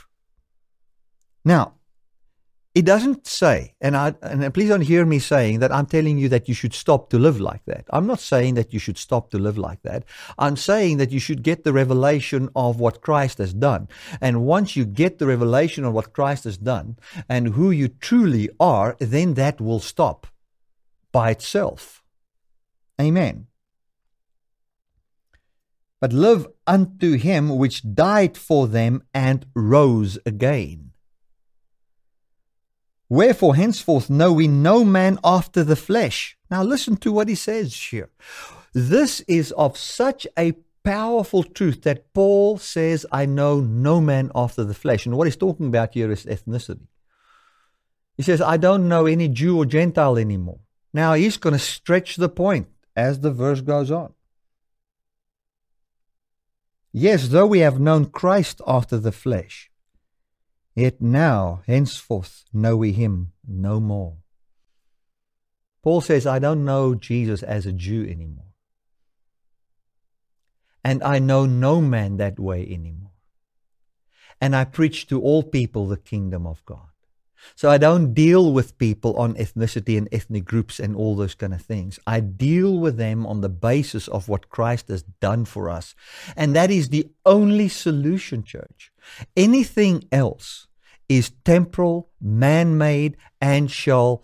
Now, 1.45 1.75
it 2.75 2.85
doesn't 2.85 3.25
say, 3.25 3.73
and 3.81 3.97
I 3.97 4.13
and 4.21 4.53
please 4.53 4.69
don't 4.69 4.81
hear 4.81 5.03
me 5.03 5.17
saying 5.17 5.59
that 5.59 5.71
I'm 5.71 5.87
telling 5.87 6.19
you 6.19 6.29
that 6.29 6.47
you 6.47 6.53
should 6.53 6.73
stop 6.73 7.09
to 7.09 7.17
live 7.17 7.39
like 7.39 7.65
that. 7.65 7.85
I'm 7.89 8.05
not 8.05 8.19
saying 8.19 8.53
that 8.55 8.71
you 8.71 8.79
should 8.79 8.97
stop 8.97 9.31
to 9.31 9.39
live 9.39 9.57
like 9.57 9.81
that. 9.81 10.05
I'm 10.37 10.55
saying 10.55 10.97
that 10.97 11.11
you 11.11 11.19
should 11.19 11.41
get 11.41 11.63
the 11.63 11.73
revelation 11.73 12.47
of 12.55 12.79
what 12.79 13.01
Christ 13.01 13.39
has 13.39 13.55
done. 13.55 13.87
And 14.21 14.45
once 14.45 14.75
you 14.75 14.85
get 14.85 15.17
the 15.17 15.25
revelation 15.25 15.83
of 15.83 15.93
what 15.93 16.13
Christ 16.13 16.43
has 16.43 16.57
done 16.57 16.97
and 17.27 17.55
who 17.55 17.71
you 17.71 17.87
truly 17.87 18.49
are, 18.59 18.95
then 18.99 19.33
that 19.33 19.59
will 19.59 19.79
stop 19.79 20.27
by 21.11 21.31
itself. 21.31 22.03
Amen. 23.01 23.47
But 25.99 26.13
live 26.13 26.47
unto 26.67 27.17
him 27.17 27.49
which 27.57 27.95
died 27.95 28.37
for 28.37 28.67
them 28.67 29.03
and 29.11 29.47
rose 29.55 30.19
again 30.23 30.88
Wherefore 33.09 33.55
henceforth 33.55 34.09
know 34.09 34.31
we 34.31 34.47
no 34.47 34.85
man 34.85 35.17
after 35.23 35.63
the 35.63 35.75
flesh. 35.75 36.37
Now 36.51 36.63
listen 36.63 36.95
to 36.97 37.11
what 37.11 37.27
he 37.27 37.35
says 37.35 37.75
here. 37.75 38.09
This 38.73 39.21
is 39.21 39.51
of 39.53 39.77
such 39.77 40.27
a 40.37 40.53
powerful 40.83 41.43
truth 41.43 41.81
that 41.83 42.13
Paul 42.13 42.59
says, 42.59 43.05
I 43.11 43.25
know 43.25 43.59
no 43.59 43.99
man 43.99 44.31
after 44.35 44.63
the 44.63 44.75
flesh. 44.75 45.05
And 45.05 45.17
what 45.17 45.25
he's 45.25 45.35
talking 45.35 45.67
about 45.67 45.95
here 45.95 46.11
is 46.11 46.25
ethnicity. 46.25 46.87
He 48.15 48.23
says, 48.23 48.41
I 48.41 48.57
don't 48.57 48.87
know 48.87 49.05
any 49.05 49.27
Jew 49.27 49.57
or 49.57 49.65
Gentile 49.65 50.17
anymore. 50.17 50.59
Now 50.93 51.13
he's 51.13 51.37
going 51.37 51.53
to 51.53 51.59
stretch 51.59 52.15
the 52.15 52.29
point 52.29 52.67
as 52.95 53.21
the 53.21 53.31
verse 53.31 53.61
goes 53.61 53.89
on. 53.89 54.13
Yes, 56.91 57.29
though 57.29 57.45
we 57.45 57.59
have 57.59 57.79
known 57.79 58.07
Christ 58.07 58.61
after 58.65 58.97
the 58.97 59.11
flesh, 59.11 59.68
Yet 60.79 61.01
now, 61.01 61.61
henceforth, 61.67 62.45
know 62.53 62.77
we 62.77 62.93
him 62.93 63.33
no 63.45 63.81
more. 63.81 64.19
Paul 65.83 65.99
says, 65.99 66.25
I 66.25 66.39
don't 66.39 66.63
know 66.63 66.95
Jesus 66.95 67.43
as 67.43 67.65
a 67.65 67.73
Jew 67.73 68.07
anymore. 68.09 68.53
And 70.81 71.03
I 71.03 71.19
know 71.19 71.45
no 71.45 71.81
man 71.81 72.15
that 72.15 72.39
way 72.39 72.61
anymore. 72.61 73.11
And 74.39 74.55
I 74.55 74.63
preach 74.63 75.05
to 75.07 75.21
all 75.21 75.43
people 75.43 75.85
the 75.85 75.97
kingdom 75.97 76.47
of 76.47 76.63
God. 76.65 76.87
So 77.55 77.69
I 77.69 77.77
don't 77.77 78.13
deal 78.13 78.53
with 78.53 78.77
people 78.77 79.17
on 79.17 79.33
ethnicity 79.33 79.97
and 79.97 80.07
ethnic 80.13 80.45
groups 80.45 80.79
and 80.79 80.95
all 80.95 81.13
those 81.13 81.35
kind 81.35 81.53
of 81.53 81.61
things. 81.61 81.99
I 82.07 82.21
deal 82.21 82.79
with 82.79 82.95
them 82.95 83.25
on 83.25 83.41
the 83.41 83.49
basis 83.49 84.07
of 84.07 84.29
what 84.29 84.47
Christ 84.47 84.87
has 84.87 85.03
done 85.03 85.43
for 85.43 85.69
us. 85.69 85.93
And 86.37 86.55
that 86.55 86.71
is 86.71 86.87
the 86.87 87.09
only 87.25 87.67
solution, 87.67 88.43
church. 88.43 88.93
Anything 89.35 90.05
else 90.09 90.67
is 91.09 91.31
temporal, 91.43 92.09
man 92.21 92.77
made, 92.77 93.17
and 93.41 93.69
shall 93.69 94.23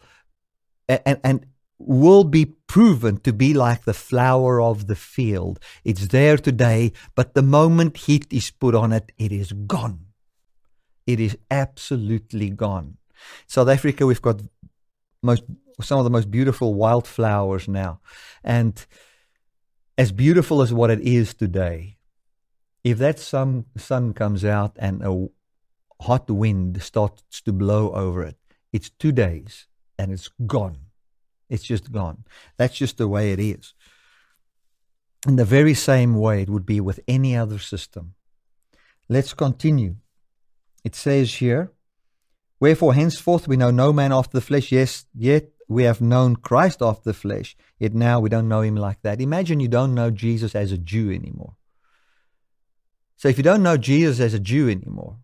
and, 0.88 1.20
and 1.24 1.46
will 1.78 2.24
be 2.24 2.46
proven 2.46 3.18
to 3.18 3.34
be 3.34 3.54
like 3.54 3.84
the 3.84 3.94
flower 3.94 4.62
of 4.62 4.88
the 4.88 4.96
field. 4.96 5.60
It's 5.84 6.08
there 6.08 6.38
today, 6.38 6.94
but 7.16 7.34
the 7.34 7.42
moment 7.42 7.98
heat 7.98 8.32
is 8.32 8.52
put 8.52 8.76
on 8.76 8.94
it, 8.94 9.12
it 9.18 9.32
is 9.32 9.52
gone. 9.52 10.06
It 11.06 11.20
is 11.20 11.38
absolutely 11.52 12.50
gone. 12.50 12.98
South 13.48 13.68
Africa, 13.68 14.06
we've 14.06 14.22
got 14.22 14.42
most 15.22 15.44
some 15.82 15.98
of 15.98 16.06
the 16.06 16.10
most 16.10 16.32
beautiful 16.32 16.74
wildflowers 16.74 17.68
now. 17.68 18.00
And 18.44 18.86
as 19.98 20.12
beautiful 20.12 20.62
as 20.62 20.74
what 20.74 20.90
it 20.90 21.02
is 21.02 21.34
today, 21.34 21.98
if 22.84 22.98
that 23.00 23.20
sun, 23.20 23.66
sun 23.76 24.14
comes 24.14 24.46
out 24.46 24.78
and 24.80 25.02
a 25.04 25.28
hot 26.02 26.30
wind 26.30 26.82
starts 26.82 27.42
to 27.42 27.54
blow 27.54 27.92
over 27.92 28.24
it, 28.24 28.38
it's 28.72 28.90
two 28.90 29.12
days 29.12 29.68
and 29.98 30.12
it's 30.12 30.30
gone. 30.46 30.78
It's 31.50 31.64
just 31.64 31.92
gone. 31.92 32.26
That's 32.58 32.76
just 32.76 32.98
the 32.98 33.08
way 33.08 33.32
it 33.32 33.40
is. 33.40 33.74
In 35.28 35.36
the 35.38 35.46
very 35.46 35.74
same 35.74 36.16
way, 36.16 36.42
it 36.42 36.50
would 36.50 36.66
be 36.66 36.80
with 36.80 37.00
any 37.08 37.36
other 37.36 37.60
system. 37.60 38.16
Let's 39.08 39.34
continue. 39.34 39.96
It 40.84 40.96
says 40.96 41.36
here, 41.36 41.72
Wherefore 42.60 42.94
henceforth 42.94 43.48
we 43.48 43.58
know 43.58 43.72
no 43.72 43.92
man 43.92 44.12
after 44.12 44.38
the 44.38 44.46
flesh, 44.46 44.72
yes, 44.72 45.06
yet 45.14 45.50
we 45.68 45.84
have 45.84 46.00
known 46.00 46.36
Christ 46.36 46.82
after 46.82 47.10
the 47.10 47.14
flesh, 47.14 47.56
yet 47.80 47.94
now 47.94 48.20
we 48.20 48.30
don't 48.30 48.48
know 48.48 48.62
him 48.62 48.76
like 48.76 49.02
that. 49.02 49.20
Imagine 49.20 49.60
you 49.60 49.68
don't 49.68 49.94
know 49.94 50.10
Jesus 50.10 50.56
as 50.56 50.72
a 50.72 50.78
Jew 50.78 51.12
anymore. 51.12 51.56
So 53.18 53.28
if 53.28 53.38
you 53.38 53.44
don't 53.44 53.64
know 53.64 53.78
Jesus 53.78 54.20
as 54.20 54.34
a 54.34 54.40
Jew 54.40 54.70
anymore, 54.70 55.18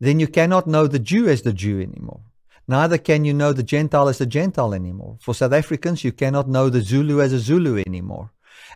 then 0.00 0.18
you 0.18 0.26
cannot 0.26 0.66
know 0.66 0.86
the 0.86 0.98
Jew 0.98 1.28
as 1.28 1.42
the 1.42 1.52
Jew 1.52 1.80
anymore. 1.80 2.22
Neither 2.66 2.98
can 2.98 3.24
you 3.24 3.34
know 3.34 3.52
the 3.52 3.62
Gentile 3.62 4.08
as 4.08 4.18
the 4.18 4.26
Gentile 4.26 4.74
anymore. 4.74 5.18
For 5.20 5.34
South 5.34 5.52
Africans, 5.52 6.04
you 6.04 6.12
cannot 6.12 6.48
know 6.48 6.68
the 6.68 6.80
Zulu 6.80 7.20
as 7.20 7.32
a 7.32 7.38
Zulu 7.38 7.82
anymore. 7.86 8.32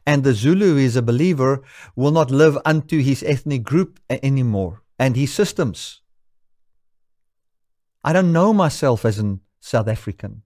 And 0.06 0.22
the 0.22 0.34
Zulu 0.34 0.76
is 0.76 0.96
a 0.96 1.02
believer 1.02 1.62
will 1.96 2.10
not 2.10 2.30
live 2.30 2.58
unto 2.64 3.00
his 3.00 3.22
ethnic 3.22 3.62
group 3.62 4.00
anymore 4.10 4.82
and 4.98 5.16
his 5.16 5.32
systems. 5.32 6.02
I 8.02 8.12
don't 8.12 8.32
know 8.32 8.52
myself 8.52 9.04
as 9.04 9.18
a 9.18 9.38
South 9.60 9.88
African. 9.88 10.42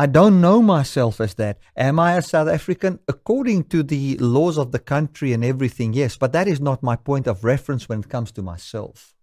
I 0.00 0.06
don't 0.06 0.40
know 0.40 0.62
myself 0.62 1.20
as 1.20 1.34
that. 1.34 1.58
Am 1.76 2.00
I 2.00 2.14
a 2.14 2.22
South 2.22 2.48
African? 2.48 3.00
According 3.06 3.64
to 3.64 3.82
the 3.82 4.16
laws 4.16 4.56
of 4.56 4.72
the 4.72 4.78
country 4.78 5.34
and 5.34 5.44
everything, 5.44 5.92
yes, 5.92 6.16
but 6.16 6.32
that 6.32 6.48
is 6.48 6.58
not 6.58 6.82
my 6.82 6.96
point 6.96 7.26
of 7.26 7.44
reference 7.44 7.86
when 7.86 8.00
it 8.00 8.08
comes 8.08 8.32
to 8.32 8.40
myself. 8.40 9.14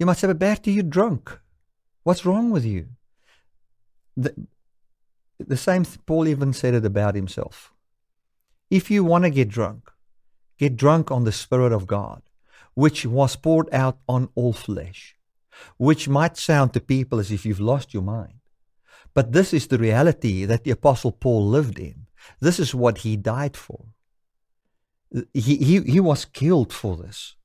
You 0.00 0.06
might 0.06 0.16
say, 0.16 0.26
but 0.26 0.40
Bertie, 0.40 0.72
you're 0.72 0.82
drunk. 0.82 1.38
What's 2.02 2.26
wrong 2.26 2.50
with 2.50 2.64
you? 2.64 2.88
The, 4.16 4.34
the 5.38 5.56
same 5.56 5.84
Paul 6.06 6.26
even 6.26 6.52
said 6.52 6.74
it 6.74 6.84
about 6.84 7.14
himself. 7.14 7.72
If 8.70 8.90
you 8.90 9.04
want 9.04 9.22
to 9.22 9.30
get 9.30 9.48
drunk, 9.48 9.92
get 10.58 10.76
drunk 10.76 11.12
on 11.12 11.22
the 11.22 11.30
Spirit 11.30 11.72
of 11.72 11.86
God, 11.86 12.22
which 12.74 13.06
was 13.06 13.36
poured 13.36 13.68
out 13.72 13.98
on 14.08 14.28
all 14.34 14.52
flesh, 14.52 15.14
which 15.76 16.08
might 16.08 16.36
sound 16.36 16.72
to 16.72 16.80
people 16.80 17.20
as 17.20 17.30
if 17.30 17.46
you've 17.46 17.60
lost 17.60 17.94
your 17.94 18.02
mind. 18.02 18.40
But 19.14 19.32
this 19.32 19.54
is 19.54 19.68
the 19.68 19.78
reality 19.78 20.44
that 20.44 20.64
the 20.64 20.72
Apostle 20.72 21.12
Paul 21.12 21.46
lived 21.46 21.78
in. 21.78 22.06
This 22.40 22.58
is 22.58 22.74
what 22.74 22.98
he 22.98 23.16
died 23.16 23.56
for. 23.56 23.86
He, 25.32 25.56
he, 25.56 25.80
he 25.82 26.00
was 26.00 26.24
killed 26.24 26.72
for 26.72 26.96
this. 26.96 27.36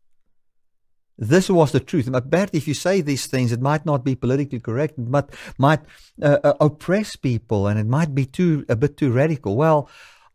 This 1.17 1.49
was 1.49 1.73
the 1.73 1.81
truth. 1.81 2.09
But 2.11 2.29
Bert, 2.29 2.49
if 2.53 2.67
you 2.67 2.73
say 2.73 3.01
these 3.01 3.27
things, 3.27 3.51
it 3.51 3.61
might 3.61 3.85
not 3.85 4.05
be 4.05 4.15
politically 4.15 4.61
correct. 4.61 4.97
It 4.97 5.07
might, 5.07 5.25
might 5.57 5.81
uh, 6.21 6.39
uh, 6.43 6.53
oppress 6.61 7.17
people 7.17 7.67
and 7.67 7.77
it 7.77 7.85
might 7.85 8.15
be 8.15 8.25
too 8.25 8.65
a 8.69 8.75
bit 8.75 8.95
too 8.95 9.11
radical. 9.11 9.57
Well, 9.57 9.89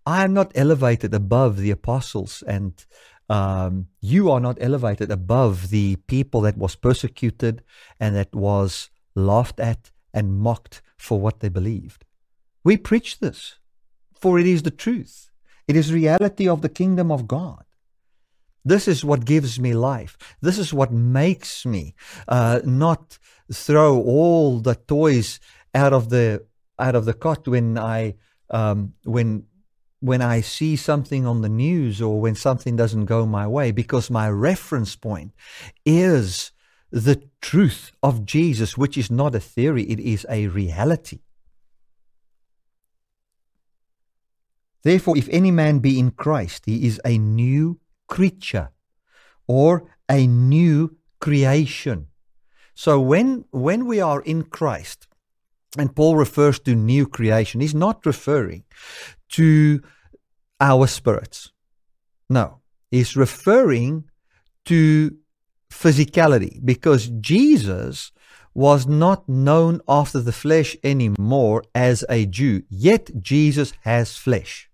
I 0.07 0.23
am 0.23 0.35
not 0.35 0.53
elevated 0.55 1.15
above 1.15 1.57
the 1.57 1.71
apostles 1.71 2.45
and 2.47 2.85
um, 3.31 3.87
you 4.03 4.31
are 4.31 4.41
not 4.41 4.59
elevated 4.61 5.11
above 5.11 5.71
the 5.71 5.97
people 6.07 6.43
that 6.43 6.59
was 6.59 6.77
persecuted 6.77 7.63
and 7.99 8.15
that 8.15 8.35
was 8.35 8.91
laughed 9.15 9.59
at 9.59 9.91
and 10.13 10.39
mocked 10.39 10.83
for 11.05 11.21
what 11.21 11.41
they 11.41 11.51
believed. 11.51 12.05
We 12.65 12.77
preach 12.77 13.19
this, 13.19 13.59
for 14.21 14.39
it 14.39 14.47
is 14.47 14.63
the 14.63 14.71
truth. 14.71 15.31
It 15.69 15.77
is 15.77 15.93
reality 15.93 16.49
of 16.49 16.63
the 16.63 16.69
kingdom 16.69 17.13
of 17.13 17.29
God. 17.29 17.65
This 18.65 18.89
is 18.89 19.05
what 19.05 19.27
gives 19.27 19.61
me 19.61 19.75
life. 19.75 20.17
This 20.41 20.59
is 20.59 20.73
what 20.73 20.91
makes 20.91 21.67
me 21.67 21.95
uh, 22.27 22.61
not 22.65 23.19
throw 23.53 24.01
all 24.01 24.61
the 24.61 24.75
toys 24.75 25.41
out 25.75 25.93
of 25.93 26.09
the 26.09 26.47
out 26.79 26.95
of 26.95 27.05
the 27.05 27.13
cot 27.13 27.47
when 27.47 27.77
I 27.77 28.15
um, 28.49 28.95
when 29.05 29.45
when 30.01 30.23
I 30.23 30.41
see 30.43 30.77
something 30.77 31.27
on 31.27 31.43
the 31.43 31.49
news 31.49 32.01
or 32.01 32.21
when 32.21 32.35
something 32.35 32.77
doesn't 32.77 33.07
go 33.07 33.27
my 33.27 33.47
way, 33.47 33.71
because 33.73 34.11
my 34.11 34.29
reference 34.29 34.97
point 34.97 35.33
is 35.85 36.53
the 36.91 37.17
truth 37.45 37.93
of 38.03 38.25
Jesus, 38.25 38.79
which 38.79 38.97
is 38.97 39.11
not 39.11 39.35
a 39.35 39.41
theory, 39.55 39.83
it 39.83 40.01
is 40.01 40.27
a 40.31 40.47
reality. 40.47 41.21
Therefore, 44.83 45.19
if 45.19 45.29
any 45.29 45.51
man 45.51 45.81
be 45.81 45.99
in 45.99 46.11
Christ, 46.13 46.63
he 46.65 46.87
is 46.87 46.99
a 47.05 47.19
new 47.19 47.79
creature 48.09 48.71
or 49.47 49.91
a 50.09 50.27
new 50.27 50.97
creation. 51.21 52.07
So 52.75 52.99
when 52.99 53.45
when 53.51 53.85
we 53.85 54.01
are 54.01 54.23
in 54.23 54.45
Christ, 54.45 55.07
and 55.77 55.95
Paul 55.95 56.17
refers 56.17 56.59
to 56.61 56.75
new 56.75 57.07
creation, 57.07 57.61
he's 57.61 57.75
not 57.75 58.07
referring 58.07 58.65
to 59.37 59.83
our 60.61 60.87
spirits. 60.87 61.53
No, 62.31 62.61
he's 62.91 63.17
referring 63.17 64.05
to 64.65 65.19
physicality 65.83 66.65
because 66.65 67.09
Jesus 67.21 68.13
was 68.55 68.87
not 68.87 69.29
known 69.29 69.81
after 69.89 70.21
the 70.21 70.33
flesh 70.33 70.77
anymore 70.85 71.65
as 71.75 72.05
a 72.09 72.25
Jew, 72.27 72.63
yet 72.71 73.11
Jesus 73.21 73.73
has 73.83 74.17
flesh. 74.17 74.71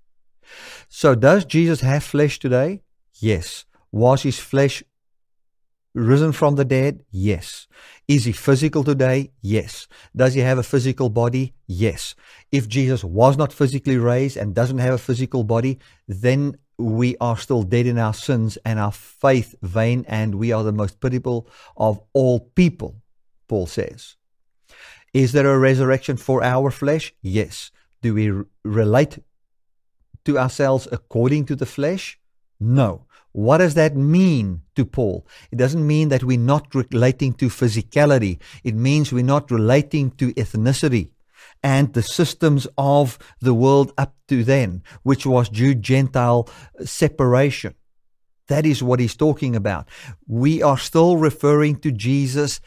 So, 0.89 1.15
does 1.15 1.45
Jesus 1.45 1.81
have 1.81 2.05
flesh 2.05 2.39
today? 2.39 2.83
Yes. 3.21 3.65
Was 3.91 4.23
his 4.23 4.39
flesh 4.39 4.83
risen 5.95 6.33
from 6.33 6.57
the 6.57 6.65
dead? 6.65 7.05
Yes. 7.11 7.67
Is 8.07 8.25
he 8.25 8.33
physical 8.33 8.85
today? 8.85 9.31
Yes. 9.41 9.89
Does 10.15 10.35
he 10.35 10.41
have 10.41 10.59
a 10.59 10.63
physical 10.63 11.09
body? 11.09 11.55
Yes. 11.67 12.15
If 12.53 12.69
Jesus 12.69 13.03
was 13.03 13.37
not 13.37 13.53
physically 13.53 13.97
raised 13.97 14.37
and 14.37 14.55
doesn't 14.55 14.79
have 14.79 14.95
a 14.95 14.99
physical 14.99 15.45
body, 15.45 15.79
then 16.07 16.57
we 16.81 17.17
are 17.21 17.37
still 17.37 17.63
dead 17.63 17.87
in 17.87 17.99
our 17.99 18.15
sins 18.15 18.59
and 18.65 18.79
our 18.79 18.93
faith 18.93 19.55
vain, 19.63 20.05
and 20.09 20.35
we 20.35 20.53
are 20.53 20.63
the 20.63 20.73
most 20.73 21.01
pitiable 21.01 21.47
of 21.77 22.01
all 22.13 22.41
people, 22.41 22.97
Paul 23.49 23.67
says. 23.67 24.17
Is 25.13 25.33
there 25.33 25.53
a 25.53 25.59
resurrection 25.59 26.17
for 26.17 26.43
our 26.43 26.71
flesh? 26.71 27.13
Yes. 27.21 27.71
Do 28.03 28.15
we 28.15 28.33
relate 28.65 29.19
to 30.25 30.39
ourselves 30.39 30.89
according 30.91 31.47
to 31.47 31.57
the 31.57 31.67
flesh? 31.67 32.19
No. 32.59 33.07
What 33.33 33.59
does 33.59 33.75
that 33.75 33.97
mean 33.97 34.63
to 34.75 34.85
Paul? 34.85 35.27
It 35.53 35.57
doesn't 35.57 35.87
mean 35.87 36.09
that 36.09 36.25
we're 36.25 36.39
not 36.39 36.75
relating 36.75 37.33
to 37.35 37.49
physicality. 37.49 38.39
It 38.65 38.75
means 38.75 39.13
we're 39.13 39.25
not 39.25 39.51
relating 39.51 40.11
to 40.13 40.33
ethnicity 40.35 41.11
and 41.63 41.93
the 41.93 42.03
systems 42.03 42.67
of 42.79 43.19
the 43.41 43.55
world 43.55 43.93
up 43.99 44.15
to 44.29 44.45
then, 44.45 44.83
which 45.03 45.27
was 45.27 45.49
Jew 45.49 45.75
Gentile 45.75 46.49
separation. 46.85 47.75
That 48.49 48.67
is 48.67 48.83
what 48.83 48.99
he's 48.99 49.17
talking 49.17 49.55
about. 49.55 49.89
We 50.27 50.63
are 50.63 50.79
still 50.79 51.17
referring 51.17 51.77
to 51.81 51.93
Jesus 51.93 52.61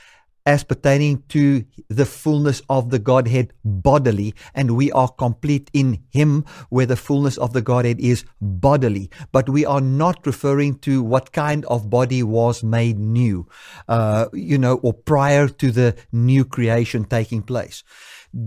as 0.46 0.64
pertaining 0.64 1.24
to 1.30 1.64
the 1.90 2.06
fullness 2.06 2.62
of 2.70 2.90
the 2.90 3.00
Godhead 3.00 3.54
bodily, 3.64 4.34
and 4.54 4.72
we 4.72 4.92
are 4.92 5.08
complete 5.08 5.70
in 5.74 6.04
Him, 6.12 6.46
where 6.70 6.86
the 6.86 6.96
fullness 6.96 7.38
of 7.38 7.54
the 7.54 7.62
Godhead 7.62 8.00
is 8.00 8.26
bodily. 8.42 9.10
But 9.32 9.50
we 9.50 9.66
are 9.66 9.82
not 9.82 10.26
referring 10.26 10.80
to 10.80 11.02
what 11.02 11.32
kind 11.32 11.66
of 11.66 11.90
body 11.90 12.24
was 12.24 12.64
made 12.64 13.00
new, 13.00 13.48
uh, 13.88 14.28
you 14.34 14.58
know, 14.58 14.76
or 14.84 14.94
prior 14.94 15.48
to 15.48 15.72
the 15.72 15.96
new 16.12 16.44
creation 16.44 17.06
taking 17.06 17.42
place. 17.42 17.84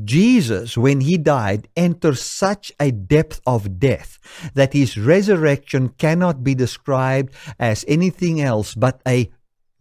Jesus, 0.04 0.76
when 0.76 1.00
he 1.00 1.16
died, 1.16 1.68
entered 1.76 2.18
such 2.18 2.72
a 2.80 2.90
depth 2.90 3.40
of 3.46 3.78
death 3.78 4.18
that 4.54 4.72
his 4.72 4.98
resurrection 4.98 5.90
cannot 5.90 6.42
be 6.42 6.54
described 6.54 7.32
as 7.58 7.84
anything 7.86 8.40
else 8.40 8.74
but 8.74 9.00
a 9.06 9.30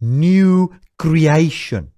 new 0.00 0.72
creation. 0.96 1.90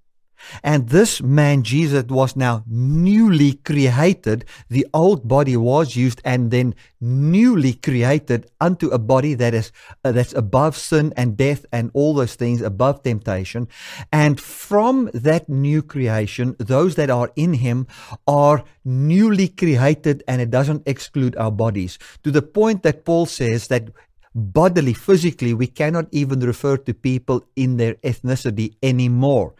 And 0.62 0.88
this 0.88 1.22
man, 1.22 1.62
Jesus, 1.62 2.04
was 2.04 2.36
now 2.36 2.64
newly 2.66 3.54
created. 3.54 4.44
The 4.68 4.86
old 4.94 5.26
body 5.28 5.56
was 5.56 5.96
used 5.96 6.20
and 6.24 6.50
then 6.50 6.74
newly 7.00 7.74
created 7.74 8.50
unto 8.60 8.88
a 8.88 8.98
body 8.98 9.34
that 9.34 9.54
is 9.54 9.72
uh, 10.04 10.12
that's 10.12 10.32
above 10.34 10.76
sin 10.76 11.12
and 11.16 11.36
death 11.36 11.64
and 11.72 11.90
all 11.94 12.14
those 12.14 12.34
things 12.34 12.60
above 12.60 13.02
temptation. 13.02 13.68
And 14.12 14.40
from 14.40 15.10
that 15.14 15.48
new 15.48 15.82
creation, 15.82 16.56
those 16.58 16.96
that 16.96 17.10
are 17.10 17.30
in 17.36 17.54
him 17.54 17.86
are 18.26 18.64
newly 18.84 19.48
created 19.48 20.22
and 20.26 20.40
it 20.40 20.50
doesn't 20.50 20.82
exclude 20.86 21.36
our 21.36 21.52
bodies 21.52 21.98
to 22.22 22.30
the 22.30 22.42
point 22.42 22.82
that 22.82 23.04
Paul 23.04 23.26
says 23.26 23.68
that 23.68 23.90
bodily, 24.34 24.94
physically, 24.94 25.54
we 25.54 25.66
cannot 25.66 26.06
even 26.10 26.40
refer 26.40 26.76
to 26.76 26.94
people 26.94 27.44
in 27.56 27.76
their 27.76 27.94
ethnicity 27.96 28.74
anymore. 28.82 29.54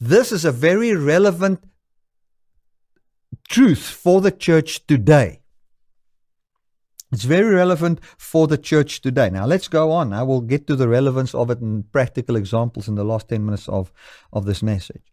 This 0.00 0.30
is 0.30 0.44
a 0.44 0.52
very 0.52 0.94
relevant 0.94 1.60
truth 3.48 3.82
for 3.82 4.20
the 4.20 4.30
church 4.30 4.86
today. 4.86 5.40
It's 7.10 7.24
very 7.24 7.54
relevant 7.54 8.00
for 8.18 8.46
the 8.46 8.58
church 8.58 9.00
today. 9.00 9.30
Now 9.30 9.46
let's 9.46 9.66
go 9.66 9.90
on. 9.90 10.12
I 10.12 10.22
will 10.22 10.42
get 10.42 10.66
to 10.66 10.76
the 10.76 10.88
relevance 10.88 11.34
of 11.34 11.50
it 11.50 11.60
in 11.60 11.84
practical 11.84 12.36
examples 12.36 12.86
in 12.86 12.96
the 12.96 13.04
last 13.04 13.28
10 13.28 13.44
minutes 13.44 13.68
of, 13.68 13.92
of 14.32 14.44
this 14.44 14.62
message. 14.62 15.12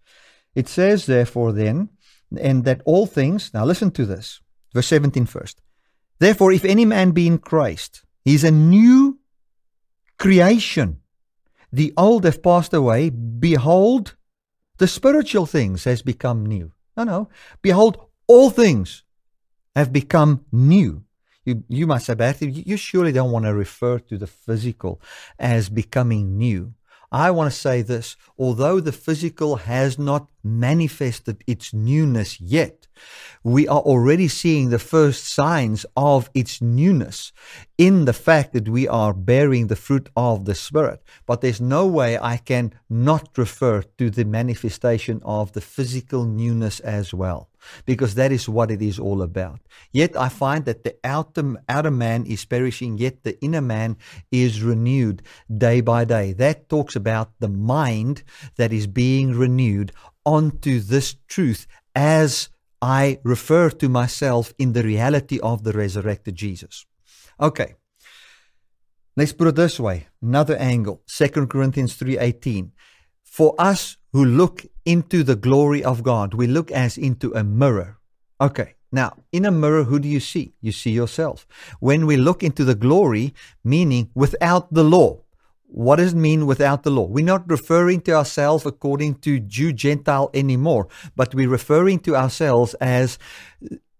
It 0.53 0.67
says, 0.67 1.05
therefore, 1.05 1.51
then, 1.51 1.89
and 2.37 2.65
that 2.65 2.81
all 2.85 3.05
things, 3.05 3.53
now 3.53 3.65
listen 3.65 3.91
to 3.91 4.05
this, 4.05 4.41
verse 4.73 4.87
17 4.87 5.25
first. 5.25 5.61
Therefore, 6.19 6.51
if 6.51 6.65
any 6.65 6.85
man 6.85 7.11
be 7.11 7.27
in 7.27 7.37
Christ, 7.37 8.03
he 8.23 8.35
is 8.35 8.43
a 8.43 8.51
new 8.51 9.19
creation. 10.19 11.01
The 11.71 11.93
old 11.97 12.23
have 12.25 12.43
passed 12.43 12.73
away. 12.73 13.09
Behold, 13.09 14.15
the 14.77 14.87
spiritual 14.87 15.45
things 15.45 15.83
has 15.85 16.01
become 16.01 16.45
new. 16.45 16.71
No, 16.97 17.03
no. 17.03 17.29
Behold, 17.61 17.97
all 18.27 18.49
things 18.49 19.03
have 19.75 19.91
become 19.91 20.45
new. 20.51 21.03
You, 21.43 21.63
you 21.67 21.85
must 21.85 22.05
say, 22.07 22.35
you 22.41 22.77
surely 22.77 23.11
don't 23.11 23.31
want 23.31 23.45
to 23.45 23.53
refer 23.53 23.99
to 23.99 24.17
the 24.17 24.27
physical 24.27 24.99
as 25.37 25.69
becoming 25.69 26.37
new. 26.37 26.73
I 27.11 27.31
want 27.31 27.51
to 27.51 27.57
say 27.57 27.81
this 27.81 28.17
although 28.37 28.79
the 28.79 28.91
physical 28.91 29.57
has 29.57 29.99
not 29.99 30.27
manifested 30.45 31.43
its 31.47 31.73
newness 31.73 32.39
yet, 32.39 32.87
we 33.43 33.67
are 33.67 33.81
already 33.81 34.27
seeing 34.27 34.69
the 34.69 34.79
first 34.79 35.25
signs 35.25 35.85
of 35.97 36.29
its 36.33 36.61
newness 36.61 37.33
in 37.77 38.05
the 38.05 38.13
fact 38.13 38.53
that 38.53 38.69
we 38.69 38.87
are 38.87 39.13
bearing 39.13 39.67
the 39.67 39.75
fruit 39.75 40.09
of 40.15 40.45
the 40.45 40.55
Spirit. 40.55 41.03
But 41.25 41.41
there's 41.41 41.59
no 41.59 41.85
way 41.85 42.17
I 42.17 42.37
can 42.37 42.73
not 42.89 43.37
refer 43.37 43.81
to 43.97 44.09
the 44.09 44.25
manifestation 44.25 45.21
of 45.25 45.51
the 45.51 45.61
physical 45.61 46.25
newness 46.25 46.79
as 46.79 47.13
well 47.13 47.49
because 47.85 48.15
that 48.15 48.31
is 48.31 48.47
what 48.47 48.71
it 48.71 48.81
is 48.81 48.99
all 48.99 49.21
about. 49.21 49.59
Yet 49.91 50.15
I 50.15 50.29
find 50.29 50.65
that 50.65 50.83
the 50.83 50.95
outer, 51.03 51.55
outer 51.67 51.91
man 51.91 52.25
is 52.25 52.45
perishing, 52.45 52.97
yet 52.97 53.23
the 53.23 53.39
inner 53.43 53.61
man 53.61 53.97
is 54.31 54.61
renewed 54.61 55.21
day 55.55 55.81
by 55.81 56.05
day. 56.05 56.33
That 56.33 56.69
talks 56.69 56.95
about 56.95 57.31
the 57.39 57.49
mind 57.49 58.23
that 58.57 58.71
is 58.71 58.87
being 58.87 59.37
renewed 59.37 59.91
onto 60.25 60.79
this 60.79 61.15
truth 61.27 61.67
as 61.95 62.49
I 62.81 63.19
refer 63.23 63.69
to 63.69 63.89
myself 63.89 64.53
in 64.57 64.73
the 64.73 64.83
reality 64.83 65.39
of 65.39 65.63
the 65.63 65.71
resurrected 65.71 66.35
Jesus. 66.35 66.85
Okay. 67.39 67.75
Let's 69.17 69.33
put 69.33 69.47
it 69.47 69.55
this 69.55 69.79
way. 69.79 70.07
Another 70.21 70.57
angle. 70.57 71.01
2 71.07 71.47
Corinthians 71.47 71.95
3:18. 71.95 72.71
For 73.23 73.55
us 73.57 73.97
who 74.11 74.23
look 74.23 74.65
into 74.85 75.23
the 75.23 75.35
glory 75.35 75.83
of 75.83 76.03
God. 76.03 76.33
We 76.33 76.47
look 76.47 76.71
as 76.71 76.97
into 76.97 77.33
a 77.33 77.43
mirror. 77.43 77.97
Okay. 78.39 78.75
Now, 78.91 79.17
in 79.33 79.43
a 79.43 79.51
mirror, 79.51 79.83
who 79.83 79.99
do 79.99 80.07
you 80.07 80.21
see? 80.21 80.53
You 80.61 80.71
see 80.71 80.91
yourself. 80.91 81.45
When 81.81 82.05
we 82.05 82.15
look 82.15 82.43
into 82.43 82.63
the 82.63 82.75
glory, 82.75 83.33
meaning 83.63 84.09
without 84.15 84.73
the 84.73 84.85
law, 84.85 85.24
what 85.67 85.97
does 85.97 86.13
it 86.13 86.17
mean 86.17 86.45
without 86.45 86.83
the 86.83 86.91
law? 86.91 87.05
We're 87.05 87.25
not 87.25 87.49
referring 87.49 88.01
to 88.01 88.13
ourselves 88.13 88.65
according 88.65 89.15
to 89.19 89.39
Jew 89.39 89.73
Gentile 89.73 90.29
anymore, 90.33 90.87
but 91.15 91.33
we're 91.35 91.49
referring 91.49 91.99
to 91.99 92.15
ourselves 92.15 92.73
as 92.75 93.17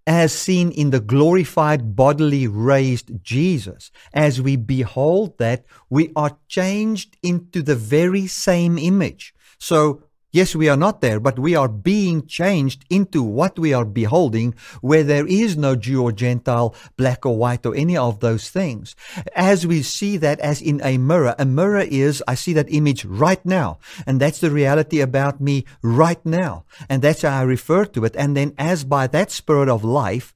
as 0.08 0.32
seen 0.32 0.71
in 0.71 0.91
the 0.91 0.99
glorified 0.99 1.95
bodily 1.95 2.47
raised 2.47 3.23
Jesus. 3.23 3.91
As 4.13 4.39
we 4.39 4.56
behold 4.56 5.38
that, 5.39 5.65
we 5.89 6.12
are 6.15 6.38
changed 6.47 7.17
into 7.23 7.63
the 7.63 7.75
very 7.75 8.28
same 8.28 8.78
image. 8.78 9.34
So 9.58 10.04
Yes, 10.36 10.54
we 10.54 10.67
are 10.67 10.76
not 10.76 11.00
there, 11.00 11.21
but 11.21 11.39
we 11.39 11.56
are 11.56 11.69
being 11.69 12.28
changed 12.28 12.84
into 12.89 13.24
what 13.24 13.58
we 13.58 13.71
are 13.71 13.86
beholding, 13.86 14.54
where 14.82 15.02
there 15.02 15.26
is 15.26 15.56
no 15.56 15.78
Jew 15.78 16.04
or 16.04 16.12
Gentile, 16.12 16.76
black 16.98 17.26
or 17.26 17.38
white, 17.38 17.65
or 17.65 17.74
any 17.74 17.95
of 17.95 18.19
those 18.19 18.50
things. 18.50 18.98
As 19.34 19.65
we 19.65 19.82
see 19.82 20.17
that 20.17 20.41
as 20.41 20.62
in 20.62 20.82
a 20.84 20.98
mirror, 20.98 21.36
a 21.39 21.45
mirror 21.45 21.86
is, 21.89 22.21
I 22.28 22.36
see 22.36 22.52
that 22.52 22.67
image 22.67 23.06
right 23.06 23.39
now. 23.45 23.80
And 24.06 24.19
that's 24.19 24.41
the 24.41 24.52
reality 24.52 25.00
about 25.00 25.39
me 25.39 25.63
right 25.82 26.19
now. 26.26 26.65
And 26.89 27.02
that's 27.02 27.21
how 27.21 27.39
I 27.39 27.43
refer 27.43 27.86
to 27.86 28.04
it. 28.04 28.17
And 28.17 28.36
then 28.36 28.54
as 28.58 28.84
by 28.84 29.08
that 29.08 29.32
spirit 29.32 29.69
of 29.69 29.86
life, 29.86 30.36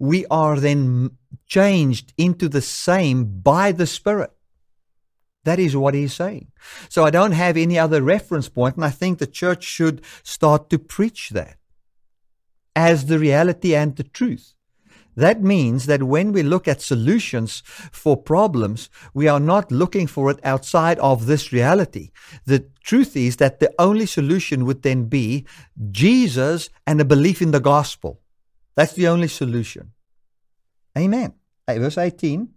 we 0.00 0.26
are 0.32 0.58
then 0.58 1.12
changed 1.46 2.12
into 2.18 2.48
the 2.48 2.60
same 2.60 3.40
by 3.40 3.70
the 3.70 3.86
spirit. 3.86 4.32
That 5.48 5.58
is 5.58 5.74
what 5.74 5.94
he's 5.94 6.12
saying. 6.12 6.48
So 6.90 7.06
I 7.06 7.10
don't 7.10 7.32
have 7.32 7.56
any 7.56 7.78
other 7.78 8.02
reference 8.02 8.50
point, 8.50 8.76
and 8.76 8.84
I 8.84 8.90
think 8.90 9.18
the 9.18 9.26
church 9.26 9.64
should 9.64 10.02
start 10.22 10.68
to 10.68 10.78
preach 10.78 11.30
that 11.30 11.56
as 12.76 13.06
the 13.06 13.18
reality 13.18 13.74
and 13.74 13.96
the 13.96 14.02
truth. 14.02 14.52
That 15.16 15.42
means 15.42 15.86
that 15.86 16.02
when 16.02 16.32
we 16.32 16.42
look 16.42 16.68
at 16.68 16.82
solutions 16.82 17.62
for 17.90 18.14
problems, 18.14 18.90
we 19.14 19.26
are 19.26 19.40
not 19.40 19.72
looking 19.72 20.06
for 20.06 20.30
it 20.30 20.38
outside 20.44 20.98
of 20.98 21.24
this 21.24 21.50
reality. 21.50 22.10
The 22.44 22.66
truth 22.84 23.16
is 23.16 23.36
that 23.36 23.58
the 23.58 23.72
only 23.78 24.04
solution 24.04 24.66
would 24.66 24.82
then 24.82 25.04
be 25.04 25.46
Jesus 25.90 26.68
and 26.86 27.00
a 27.00 27.06
belief 27.06 27.40
in 27.40 27.52
the 27.52 27.66
gospel. 27.74 28.20
That's 28.76 28.92
the 28.92 29.08
only 29.08 29.28
solution. 29.28 29.92
Amen. 30.96 31.32
Verse 31.66 31.96
18 31.96 32.50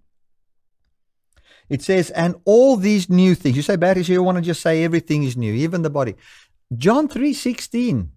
it 1.72 1.82
says, 1.82 2.10
and 2.10 2.36
all 2.44 2.76
these 2.76 3.10
new 3.10 3.34
things. 3.34 3.56
You 3.56 3.62
say, 3.62 3.78
Barry, 3.78 4.04
so 4.04 4.12
you 4.12 4.22
want 4.22 4.38
to 4.38 4.42
just 4.42 4.62
say 4.62 4.84
everything 4.84 5.24
is 5.24 5.38
new, 5.38 5.54
even 5.54 5.84
the 5.84 5.90
body. 5.90 6.16
John 6.76 7.08
3 7.08 7.34
16. 7.34 8.12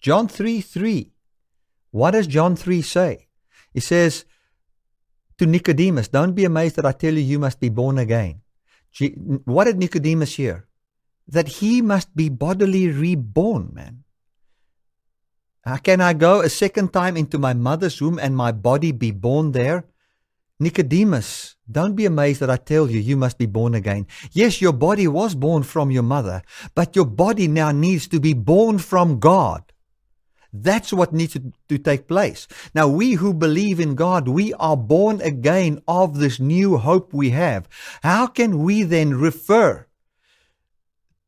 John 0.00 0.28
3 0.28 0.60
3. 0.60 1.10
What 1.90 2.12
does 2.12 2.28
John 2.28 2.54
3 2.54 2.82
say? 2.82 3.26
He 3.74 3.80
says 3.80 4.24
to 5.38 5.46
Nicodemus, 5.46 6.06
Don't 6.06 6.34
be 6.34 6.44
amazed 6.44 6.76
that 6.76 6.86
I 6.86 6.92
tell 6.92 7.12
you, 7.12 7.26
you 7.26 7.40
must 7.40 7.58
be 7.58 7.70
born 7.70 7.98
again. 7.98 8.42
What 9.44 9.64
did 9.64 9.78
Nicodemus 9.78 10.36
hear? 10.36 10.68
That 11.26 11.48
he 11.58 11.82
must 11.82 12.14
be 12.14 12.28
bodily 12.28 12.88
reborn, 12.88 13.70
man. 13.72 14.04
How 15.64 15.78
can 15.78 16.00
I 16.00 16.12
go 16.12 16.40
a 16.40 16.48
second 16.48 16.92
time 16.92 17.16
into 17.16 17.36
my 17.36 17.52
mother's 17.52 18.00
womb 18.00 18.20
and 18.20 18.36
my 18.36 18.52
body 18.52 18.92
be 18.92 19.10
born 19.10 19.50
there? 19.50 19.86
Nicodemus, 20.60 21.55
don't 21.70 21.96
be 21.96 22.06
amazed 22.06 22.40
that 22.40 22.50
I 22.50 22.56
tell 22.56 22.90
you, 22.90 23.00
you 23.00 23.16
must 23.16 23.38
be 23.38 23.46
born 23.46 23.74
again. 23.74 24.06
Yes, 24.32 24.60
your 24.60 24.72
body 24.72 25.08
was 25.08 25.34
born 25.34 25.64
from 25.64 25.90
your 25.90 26.04
mother, 26.04 26.42
but 26.74 26.94
your 26.94 27.06
body 27.06 27.48
now 27.48 27.72
needs 27.72 28.06
to 28.08 28.20
be 28.20 28.34
born 28.34 28.78
from 28.78 29.18
God. 29.18 29.62
That's 30.52 30.92
what 30.92 31.12
needs 31.12 31.32
to, 31.34 31.52
to, 31.68 31.78
take 31.78 32.08
place. 32.08 32.46
Now, 32.74 32.88
we 32.88 33.14
who 33.14 33.34
believe 33.34 33.80
in 33.80 33.94
God, 33.94 34.28
we 34.28 34.54
are 34.54 34.76
born 34.76 35.20
again 35.20 35.82
of 35.86 36.18
this 36.18 36.40
new 36.40 36.78
hope 36.78 37.12
we 37.12 37.30
have. 37.30 37.68
How 38.02 38.26
can 38.26 38.62
we 38.62 38.82
then 38.82 39.14
refer 39.14 39.86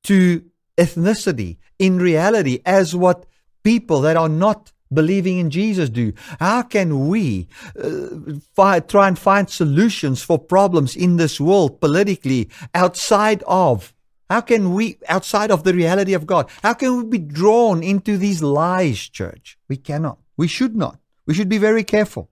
to 0.05 0.44
ethnicity 0.79 1.59
in 1.79 1.98
reality 1.98 2.61
as 2.64 2.94
what 2.94 3.27
people 3.62 4.01
that 4.03 4.16
are 4.16 4.29
not 4.29 4.72
believing 4.92 5.38
in 5.38 5.51
Jesus 5.51 5.90
do? 5.90 6.12
How 6.40 6.62
can 6.62 7.09
we 7.09 7.48
uh, 7.83 8.38
fi- 8.55 8.81
try 8.81 9.09
and 9.09 9.18
find 9.18 9.48
solutions 9.48 10.22
for 10.22 10.38
problems 10.38 10.96
in 10.96 11.16
this 11.16 11.40
world 11.40 11.81
politically 11.81 12.51
outside 12.74 13.42
of? 13.46 13.94
How 14.31 14.42
can 14.42 14.74
we, 14.74 14.98
outside 15.09 15.51
of 15.51 15.64
the 15.64 15.72
reality 15.72 16.12
of 16.12 16.27
God, 16.27 16.51
how 16.62 16.74
can 16.74 16.96
we 16.98 17.05
be 17.05 17.18
drawn 17.18 17.83
into 17.83 18.18
these 18.18 18.42
lies, 18.42 19.09
church? 19.09 19.59
We 19.68 19.77
cannot. 19.77 20.18
We 20.37 20.48
should 20.48 20.77
not. 20.77 21.01
We 21.27 21.35
should 21.35 21.48
be 21.48 21.59
very 21.59 21.83
careful. 21.83 22.31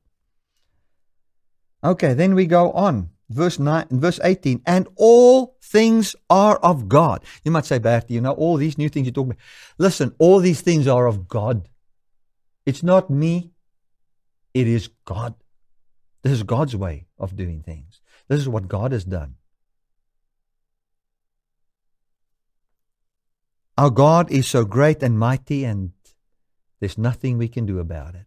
Okay, 1.82 2.14
then 2.14 2.34
we 2.34 2.46
go 2.46 2.72
on. 2.72 3.10
Verse 3.28 3.58
9, 3.58 3.86
verse 3.90 4.20
18, 4.22 4.62
and 4.66 4.86
all 4.94 5.56
things 5.60 6.14
are 6.30 6.58
of 6.58 6.88
God. 6.88 7.24
You 7.44 7.50
might 7.50 7.64
say, 7.64 7.78
Bertie, 7.78 8.14
you 8.14 8.20
know, 8.20 8.32
all 8.32 8.56
these 8.56 8.78
new 8.78 8.88
things 8.88 9.06
you 9.06 9.12
talk 9.12 9.26
about. 9.26 9.38
Listen, 9.78 10.14
all 10.18 10.38
these 10.38 10.60
things 10.60 10.86
are 10.86 11.08
of 11.08 11.26
God. 11.26 11.68
It's 12.66 12.82
not 12.82 13.08
me, 13.08 13.52
it 14.52 14.66
is 14.66 14.90
God. 15.04 15.34
This 16.22 16.32
is 16.32 16.42
God's 16.42 16.74
way 16.74 17.06
of 17.18 17.36
doing 17.36 17.62
things. 17.62 18.00
This 18.28 18.40
is 18.40 18.48
what 18.48 18.66
God 18.66 18.90
has 18.90 19.04
done. 19.04 19.36
Our 23.78 23.90
God 23.90 24.30
is 24.32 24.48
so 24.48 24.64
great 24.64 25.02
and 25.02 25.18
mighty, 25.18 25.64
and 25.64 25.92
there's 26.80 26.98
nothing 26.98 27.38
we 27.38 27.48
can 27.48 27.66
do 27.66 27.78
about 27.78 28.14
it. 28.14 28.26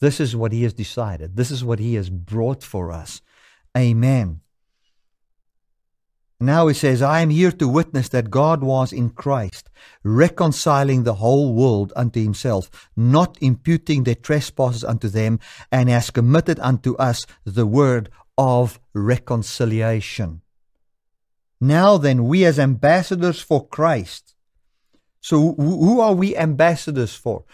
This 0.00 0.20
is 0.20 0.36
what 0.36 0.52
He 0.52 0.62
has 0.62 0.74
decided. 0.74 1.34
This 1.34 1.50
is 1.50 1.64
what 1.64 1.78
He 1.78 1.94
has 1.94 2.10
brought 2.10 2.62
for 2.62 2.92
us. 2.92 3.22
Amen. 3.76 4.40
Now 6.40 6.66
he 6.66 6.74
says, 6.74 7.00
I 7.00 7.20
am 7.20 7.30
here 7.30 7.52
to 7.52 7.68
witness 7.68 8.08
that 8.10 8.30
God 8.30 8.62
was 8.62 8.92
in 8.92 9.10
Christ, 9.10 9.70
reconciling 10.02 11.04
the 11.04 11.14
whole 11.14 11.54
world 11.54 11.92
unto 11.94 12.20
himself, 12.20 12.90
not 12.96 13.38
imputing 13.40 14.04
their 14.04 14.16
trespasses 14.16 14.84
unto 14.84 15.08
them, 15.08 15.38
and 15.70 15.88
has 15.88 16.10
committed 16.10 16.58
unto 16.60 16.96
us 16.96 17.24
the 17.44 17.66
word 17.66 18.10
of 18.36 18.80
reconciliation. 18.92 20.42
Now 21.60 21.96
then, 21.96 22.24
we 22.24 22.44
as 22.44 22.58
ambassadors 22.58 23.40
for 23.40 23.66
Christ. 23.66 24.34
So 25.20 25.54
who 25.54 26.00
are 26.00 26.12
we 26.12 26.36
ambassadors 26.36 27.14
for? 27.14 27.44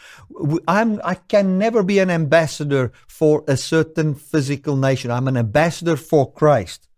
I'm, 0.67 1.01
I 1.05 1.15
can 1.15 1.57
never 1.57 1.85
be 1.85 2.01
an 2.01 2.11
ambassador 2.11 2.91
for 3.07 3.45
a 3.47 3.57
certain 3.57 4.17
physical 4.17 4.75
nation. 4.75 5.13
I'm 5.13 5.29
an 5.29 5.37
ambassador 5.37 5.97
for 5.97 6.33
Christ. 6.33 6.89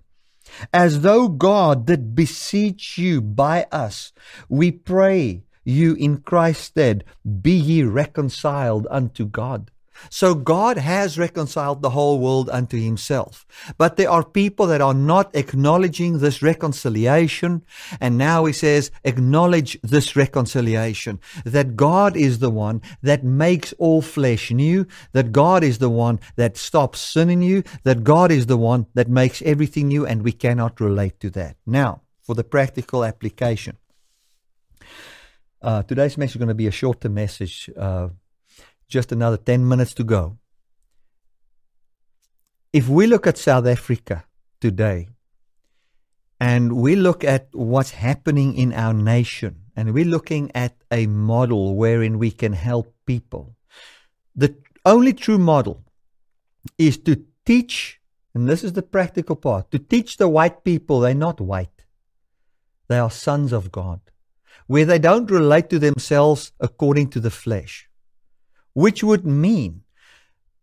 As 0.73 1.01
though 1.01 1.29
God 1.29 1.87
did 1.87 2.15
beseech 2.15 2.97
you 2.99 3.21
by 3.21 3.67
us, 3.73 4.13
we 4.49 4.71
pray 4.71 5.43
you 5.65 5.95
in 5.95 6.19
Christ's 6.19 6.65
stead, 6.67 7.05
be 7.43 7.53
ye 7.53 7.83
reconciled 7.83 8.87
unto 8.91 9.27
God. 9.27 9.72
So 10.11 10.35
God 10.35 10.79
has 10.79 11.19
reconciled 11.19 11.83
the 11.83 11.91
whole 11.91 12.19
world 12.19 12.49
unto 12.51 12.79
himself. 12.79 13.47
But 13.79 13.97
there 13.97 14.11
are 14.11 14.25
people 14.25 14.67
that 14.67 14.81
are 14.81 14.95
not 14.95 15.35
acknowledging 15.35 16.19
this 16.19 16.43
reconciliation. 16.43 17.63
And 18.01 18.19
now 18.19 18.45
he 18.45 18.53
says, 18.53 18.91
acknowledge 19.05 19.81
this 19.83 20.17
reconciliation. 20.17 21.21
That 21.45 21.77
God 21.77 22.17
is 22.17 22.39
the 22.39 22.51
one 22.51 22.83
that 23.03 23.25
makes 23.25 23.73
all 23.75 24.03
flesh 24.03 24.51
new. 24.51 24.87
That 25.13 25.33
God 25.33 25.63
is 25.65 25.79
the 25.79 25.91
one 25.91 26.21
that 26.37 26.57
stops 26.57 27.01
sin 27.01 27.31
in 27.31 27.43
you. 27.43 27.63
That 27.85 28.05
God 28.05 28.31
is 28.31 28.47
the 28.47 28.59
one 28.59 28.87
that 28.95 29.09
makes 29.09 29.43
everything 29.43 29.89
new. 29.89 30.07
And 30.07 30.23
we 30.23 30.33
cannot 30.33 30.81
relate 30.81 31.21
to 31.21 31.31
that. 31.31 31.57
Now, 31.67 32.03
for 32.23 32.35
the 32.35 32.45
practical 32.45 33.05
application. 33.05 33.77
Uh, 35.61 35.83
today's 35.83 36.19
message 36.19 36.37
is 36.37 36.39
going 36.39 36.49
to 36.49 36.55
be 36.55 36.67
a 36.67 36.73
shorter 36.73 37.09
message. 37.09 37.71
Uh, 37.77 38.09
just 38.93 39.11
another 39.11 39.39
10 39.39 39.67
minutes 39.67 39.95
to 39.95 40.05
go. 40.05 40.37
If 42.75 42.89
we 42.89 43.07
look 43.07 43.27
at 43.27 43.39
South 43.39 43.67
Africa 43.67 44.25
today 44.61 45.09
and 46.39 46.77
we 46.77 46.95
look 46.95 47.25
at 47.25 47.49
what's 47.53 47.93
happening 47.93 48.55
in 48.55 48.73
our 48.75 48.93
nation 48.93 49.57
and 49.75 49.95
we're 49.95 50.15
looking 50.17 50.51
at 50.55 50.75
a 50.91 51.07
model 51.07 51.75
wherein 51.75 52.19
we 52.19 52.31
can 52.31 52.53
help 52.53 52.95
people, 53.07 53.57
the 54.37 54.55
only 54.85 55.15
true 55.15 55.39
model 55.39 55.85
is 56.77 56.99
to 56.99 57.25
teach, 57.47 57.99
and 58.35 58.47
this 58.47 58.63
is 58.63 58.75
the 58.75 58.83
practical 58.83 59.37
part, 59.37 59.71
to 59.71 59.79
teach 59.79 60.19
the 60.19 60.29
white 60.29 60.65
people 60.65 61.01
they're 61.01 61.15
not 61.15 61.41
white. 61.41 61.85
They 62.89 62.99
are 62.99 63.11
sons 63.11 63.53
of 63.53 63.73
God, 63.73 64.01
where 64.67 64.85
they 64.85 64.99
don't 64.99 65.31
relate 65.31 65.71
to 65.71 65.79
themselves 65.79 66.53
according 66.61 67.09
to 67.11 67.21
the 67.21 67.31
flesh 67.31 67.89
which 68.75 69.03
would 69.05 69.27
mean 69.27 69.83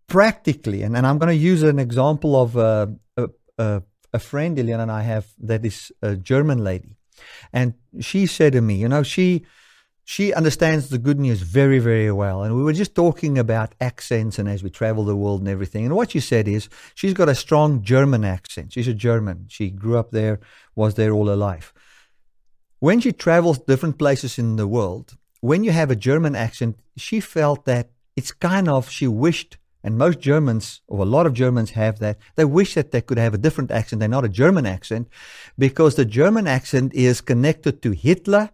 practically, 0.08 0.84
and, 0.84 0.98
and 0.98 1.06
I'm 1.06 1.18
going 1.18 1.30
to 1.30 1.44
use 1.52 1.64
an 1.64 1.80
example 1.80 2.42
of 2.42 2.58
uh, 2.58 2.88
a, 3.16 3.30
a, 3.58 3.84
a 4.14 4.20
friend 4.20 4.58
Eliana 4.58 4.84
and 4.84 4.92
I 4.92 5.02
have 5.02 5.28
that 5.40 5.66
is 5.66 5.92
a 6.02 6.16
German 6.16 6.64
lady. 6.64 6.98
And 7.54 7.74
she 8.00 8.26
said 8.26 8.54
to 8.54 8.62
me, 8.62 8.76
you 8.76 8.88
know, 8.88 9.04
she 9.04 9.46
she 10.10 10.34
understands 10.34 10.90
the 10.90 10.98
good 10.98 11.20
news 11.20 11.42
very, 11.42 11.78
very 11.78 12.12
well. 12.12 12.42
And 12.42 12.56
we 12.56 12.64
were 12.64 12.74
just 12.74 12.96
talking 12.96 13.38
about 13.38 13.76
accents 13.80 14.40
and 14.40 14.50
as 14.50 14.64
we 14.64 14.72
travel 14.72 15.04
the 15.04 15.16
world 15.16 15.42
and 15.42 15.48
everything. 15.48 15.86
And 15.86 15.96
what 15.96 16.10
she 16.10 16.20
said 16.20 16.48
is 16.48 16.68
she's 16.96 17.14
got 17.14 17.30
a 17.30 17.36
strong 17.36 17.84
German 17.84 18.26
accent. 18.26 18.74
She's 18.74 18.88
a 18.88 18.94
German. 18.96 19.46
She 19.50 19.70
grew 19.70 20.00
up 20.00 20.10
there, 20.10 20.40
was 20.76 20.96
there 20.96 21.12
all 21.12 21.28
her 21.28 21.36
life. 21.36 21.76
When 22.80 23.00
she 23.02 23.12
travels 23.12 23.60
different 23.60 24.00
places 24.00 24.40
in 24.40 24.56
the 24.56 24.66
world, 24.66 25.16
when 25.42 25.64
you 25.64 25.70
have 25.70 25.92
a 25.92 25.96
German 25.96 26.36
accent, 26.36 26.80
she 26.98 27.20
felt 27.20 27.66
that 27.66 27.92
it's 28.20 28.34
kind 28.34 28.68
of, 28.68 28.90
she 28.90 29.08
wished, 29.08 29.58
and 29.82 29.98
most 29.98 30.20
Germans, 30.20 30.82
or 30.90 31.00
a 31.00 31.14
lot 31.16 31.26
of 31.26 31.34
Germans 31.34 31.72
have 31.72 32.00
that, 32.00 32.18
they 32.36 32.44
wish 32.44 32.74
that 32.74 32.92
they 32.92 33.00
could 33.00 33.18
have 33.18 33.34
a 33.34 33.44
different 33.46 33.72
accent 33.72 34.04
and 34.04 34.12
not 34.12 34.26
a 34.26 34.38
German 34.44 34.66
accent, 34.66 35.08
because 35.58 35.96
the 35.96 36.04
German 36.04 36.46
accent 36.46 36.94
is 36.94 37.22
connected 37.22 37.82
to 37.82 37.92
Hitler 37.92 38.50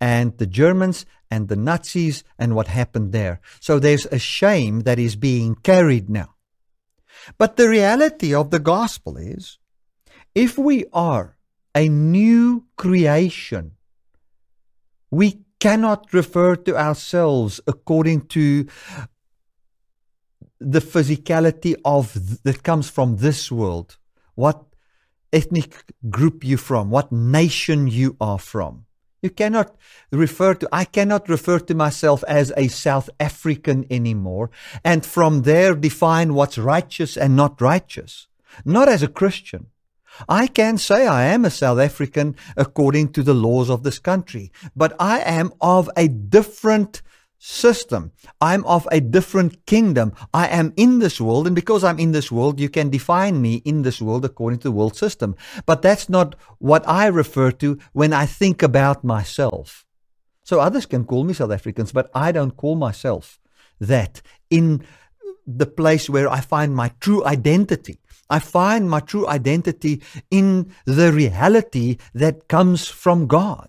and 0.00 0.36
the 0.38 0.48
Germans 0.48 1.06
and 1.30 1.46
the 1.46 1.54
Nazis 1.68 2.24
and 2.40 2.56
what 2.56 2.66
happened 2.66 3.12
there. 3.12 3.40
So 3.60 3.78
there's 3.78 4.06
a 4.06 4.18
shame 4.18 4.80
that 4.80 4.98
is 4.98 5.14
being 5.14 5.54
carried 5.62 6.10
now. 6.10 6.34
But 7.38 7.54
the 7.54 7.68
reality 7.68 8.34
of 8.34 8.50
the 8.50 8.58
gospel 8.58 9.16
is 9.16 9.58
if 10.34 10.58
we 10.58 10.86
are 10.92 11.36
a 11.72 11.88
new 11.88 12.64
creation, 12.76 13.76
we 15.12 15.43
cannot 15.64 16.12
refer 16.12 16.54
to 16.56 16.76
ourselves 16.76 17.58
according 17.66 18.20
to 18.36 18.66
the 20.60 20.80
physicality 20.92 21.74
of 21.86 22.04
that 22.42 22.62
comes 22.62 22.90
from 22.90 23.16
this 23.16 23.50
world. 23.50 23.96
What 24.34 24.58
ethnic 25.32 25.72
group 26.10 26.44
you 26.44 26.58
from? 26.58 26.90
What 26.90 27.10
nation 27.10 27.88
you 27.88 28.14
are 28.20 28.38
from? 28.38 28.84
You 29.22 29.30
cannot 29.30 29.74
refer 30.12 30.52
to 30.60 30.68
i 30.70 30.84
cannot 30.96 31.30
refer 31.30 31.58
to 31.58 31.74
myself 31.74 32.22
as 32.40 32.52
a 32.64 32.68
south 32.68 33.08
african 33.18 33.78
anymore 33.98 34.50
and 34.84 35.00
from 35.16 35.32
there 35.50 35.74
define 35.74 36.34
what's 36.34 36.58
righteous 36.58 37.16
and 37.16 37.34
not 37.34 37.58
righteous. 37.72 38.28
Not 38.66 38.86
as 38.94 39.02
a 39.02 39.14
christian 39.20 39.62
I 40.28 40.46
can 40.46 40.78
say 40.78 41.06
I 41.06 41.24
am 41.24 41.44
a 41.44 41.50
South 41.50 41.78
African 41.78 42.36
according 42.56 43.12
to 43.12 43.22
the 43.22 43.34
laws 43.34 43.70
of 43.70 43.82
this 43.82 43.98
country, 43.98 44.52
but 44.74 44.94
I 44.98 45.20
am 45.20 45.52
of 45.60 45.90
a 45.96 46.08
different 46.08 47.02
system. 47.38 48.10
I'm 48.40 48.64
of 48.64 48.88
a 48.90 49.00
different 49.00 49.66
kingdom. 49.66 50.14
I 50.32 50.48
am 50.48 50.72
in 50.76 50.98
this 51.00 51.20
world, 51.20 51.46
and 51.46 51.54
because 51.54 51.84
I'm 51.84 51.98
in 51.98 52.12
this 52.12 52.32
world, 52.32 52.58
you 52.58 52.70
can 52.70 52.88
define 52.88 53.42
me 53.42 53.56
in 53.66 53.82
this 53.82 54.00
world 54.00 54.24
according 54.24 54.60
to 54.60 54.68
the 54.68 54.72
world 54.72 54.96
system. 54.96 55.36
But 55.66 55.82
that's 55.82 56.08
not 56.08 56.36
what 56.58 56.88
I 56.88 57.06
refer 57.06 57.50
to 57.52 57.78
when 57.92 58.14
I 58.14 58.24
think 58.24 58.62
about 58.62 59.04
myself. 59.04 59.84
So 60.42 60.60
others 60.60 60.86
can 60.86 61.04
call 61.04 61.24
me 61.24 61.34
South 61.34 61.52
Africans, 61.52 61.92
but 61.92 62.10
I 62.14 62.32
don't 62.32 62.56
call 62.56 62.76
myself 62.76 63.38
that 63.78 64.22
in 64.48 64.82
the 65.46 65.66
place 65.66 66.08
where 66.08 66.30
I 66.30 66.40
find 66.40 66.74
my 66.74 66.92
true 67.00 67.24
identity. 67.26 67.98
I 68.30 68.38
find 68.38 68.88
my 68.88 69.00
true 69.00 69.28
identity 69.28 70.02
in 70.30 70.72
the 70.86 71.12
reality 71.12 71.98
that 72.14 72.48
comes 72.48 72.88
from 72.88 73.26
God. 73.26 73.68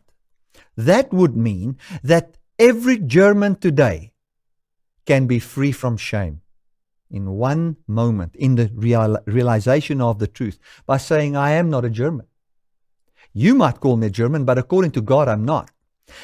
That 0.77 1.13
would 1.13 1.35
mean 1.35 1.77
that 2.03 2.37
every 2.59 2.97
German 2.97 3.55
today 3.55 4.13
can 5.05 5.27
be 5.27 5.39
free 5.39 5.71
from 5.71 5.97
shame 5.97 6.41
in 7.11 7.31
one 7.31 7.77
moment, 7.87 8.35
in 8.35 8.55
the 8.55 8.71
real, 8.73 9.17
realization 9.25 10.01
of 10.01 10.19
the 10.19 10.27
truth, 10.27 10.57
by 10.85 10.97
saying, 10.97 11.35
I 11.35 11.51
am 11.51 11.69
not 11.69 11.85
a 11.85 11.89
German. 11.89 12.27
You 13.33 13.55
might 13.55 13.79
call 13.79 13.97
me 13.97 14.07
a 14.07 14.09
German, 14.09 14.45
but 14.45 14.57
according 14.57 14.91
to 14.91 15.01
God, 15.01 15.27
I'm 15.27 15.45
not. 15.45 15.69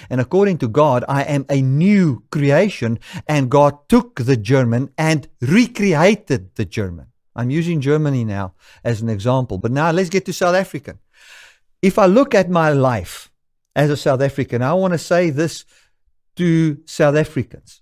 And 0.09 0.21
according 0.21 0.57
to 0.59 0.67
God, 0.67 1.03
I 1.07 1.23
am 1.23 1.45
a 1.49 1.61
new 1.61 2.23
creation, 2.31 2.99
and 3.27 3.49
God 3.49 3.89
took 3.89 4.15
the 4.15 4.37
German 4.37 4.91
and 4.97 5.27
recreated 5.41 6.55
the 6.55 6.65
German. 6.65 7.10
I'm 7.35 7.49
using 7.49 7.81
Germany 7.81 8.25
now 8.25 8.53
as 8.83 9.01
an 9.01 9.09
example, 9.09 9.57
but 9.57 9.71
now 9.71 9.91
let's 9.91 10.09
get 10.09 10.25
to 10.25 10.33
South 10.33 10.55
Africa. 10.55 10.97
If 11.81 11.97
I 11.97 12.05
look 12.05 12.35
at 12.35 12.49
my 12.49 12.71
life 12.71 13.31
as 13.75 13.89
a 13.89 13.97
South 13.97 14.21
African, 14.21 14.61
I 14.61 14.73
want 14.73 14.93
to 14.93 14.97
say 14.97 15.29
this 15.29 15.65
to 16.35 16.77
South 16.85 17.15
Africans. 17.15 17.81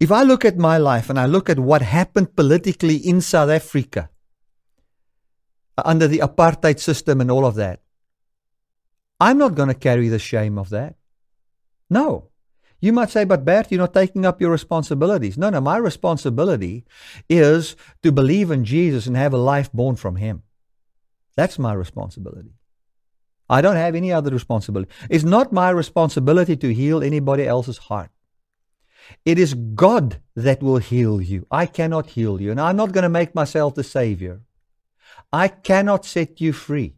If 0.00 0.10
I 0.10 0.22
look 0.22 0.44
at 0.44 0.58
my 0.58 0.76
life 0.76 1.08
and 1.08 1.18
I 1.18 1.26
look 1.26 1.48
at 1.48 1.58
what 1.58 1.82
happened 1.82 2.36
politically 2.36 2.96
in 2.96 3.20
South 3.20 3.48
Africa 3.48 4.10
uh, 5.78 5.82
under 5.84 6.08
the 6.08 6.18
apartheid 6.18 6.80
system 6.80 7.20
and 7.20 7.30
all 7.30 7.46
of 7.46 7.54
that, 7.54 7.80
I'm 9.20 9.38
not 9.38 9.54
going 9.54 9.68
to 9.68 9.74
carry 9.74 10.08
the 10.08 10.18
shame 10.18 10.58
of 10.58 10.70
that. 10.70 10.96
No. 11.88 12.30
You 12.84 12.92
might 12.92 13.08
say, 13.08 13.24
but 13.24 13.46
Bert, 13.46 13.70
you're 13.70 13.80
not 13.80 13.94
taking 13.94 14.26
up 14.26 14.42
your 14.42 14.50
responsibilities. 14.50 15.38
No, 15.38 15.48
no, 15.48 15.58
my 15.58 15.78
responsibility 15.78 16.84
is 17.30 17.76
to 18.02 18.12
believe 18.12 18.50
in 18.50 18.66
Jesus 18.66 19.06
and 19.06 19.16
have 19.16 19.32
a 19.32 19.38
life 19.38 19.72
born 19.72 19.96
from 19.96 20.16
Him. 20.16 20.42
That's 21.34 21.58
my 21.58 21.72
responsibility. 21.72 22.52
I 23.48 23.62
don't 23.62 23.76
have 23.76 23.94
any 23.94 24.12
other 24.12 24.30
responsibility. 24.30 24.92
It's 25.08 25.24
not 25.24 25.50
my 25.50 25.70
responsibility 25.70 26.56
to 26.58 26.74
heal 26.74 27.02
anybody 27.02 27.46
else's 27.46 27.78
heart. 27.78 28.10
It 29.24 29.38
is 29.38 29.54
God 29.54 30.20
that 30.36 30.62
will 30.62 30.76
heal 30.76 31.22
you. 31.22 31.46
I 31.50 31.64
cannot 31.64 32.10
heal 32.10 32.38
you. 32.38 32.50
And 32.50 32.60
I'm 32.60 32.76
not 32.76 32.92
going 32.92 33.04
to 33.04 33.08
make 33.08 33.34
myself 33.34 33.74
the 33.74 33.84
Savior. 33.84 34.42
I 35.32 35.48
cannot 35.48 36.04
set 36.04 36.38
you 36.42 36.52
free. 36.52 36.96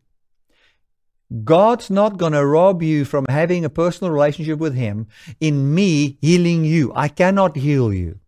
God's 1.45 1.91
not 1.91 2.19
going 2.19 2.33
to 2.33 2.47
rob 2.47 2.83
you 2.83 3.05
from 3.05 3.27
having 3.29 3.65
a 3.65 3.71
personal 3.71 4.13
relationship 4.13 4.59
with 4.59 4.75
Him 4.75 5.09
in 5.41 5.75
me 5.75 6.19
healing 6.21 6.65
you. 6.65 6.93
I 6.95 7.09
cannot 7.09 7.57
heal 7.57 7.93
you. 7.93 8.21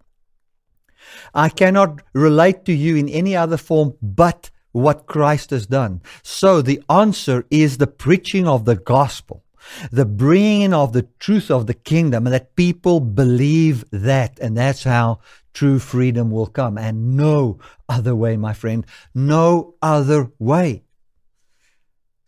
I 1.34 1.48
cannot 1.48 2.02
relate 2.12 2.64
to 2.64 2.72
you 2.72 2.96
in 2.96 3.08
any 3.08 3.36
other 3.36 3.56
form 3.56 3.94
but 4.02 4.50
what 4.72 5.06
Christ 5.06 5.50
has 5.50 5.66
done. 5.66 6.02
So 6.22 6.60
the 6.60 6.82
answer 6.88 7.46
is 7.50 7.78
the 7.78 7.86
preaching 7.86 8.46
of 8.46 8.64
the 8.64 8.76
gospel, 8.76 9.44
the 9.90 10.04
bringing 10.04 10.74
of 10.74 10.92
the 10.92 11.08
truth 11.18 11.50
of 11.50 11.66
the 11.66 11.74
kingdom, 11.74 12.26
and 12.26 12.34
that 12.34 12.56
people 12.56 13.00
believe 13.00 13.84
that. 13.90 14.38
And 14.40 14.56
that's 14.56 14.84
how 14.84 15.20
true 15.54 15.78
freedom 15.78 16.30
will 16.30 16.46
come. 16.46 16.76
And 16.78 17.16
no 17.16 17.58
other 17.88 18.14
way, 18.14 18.36
my 18.36 18.52
friend, 18.52 18.84
no 19.14 19.74
other 19.82 20.30
way. 20.38 20.82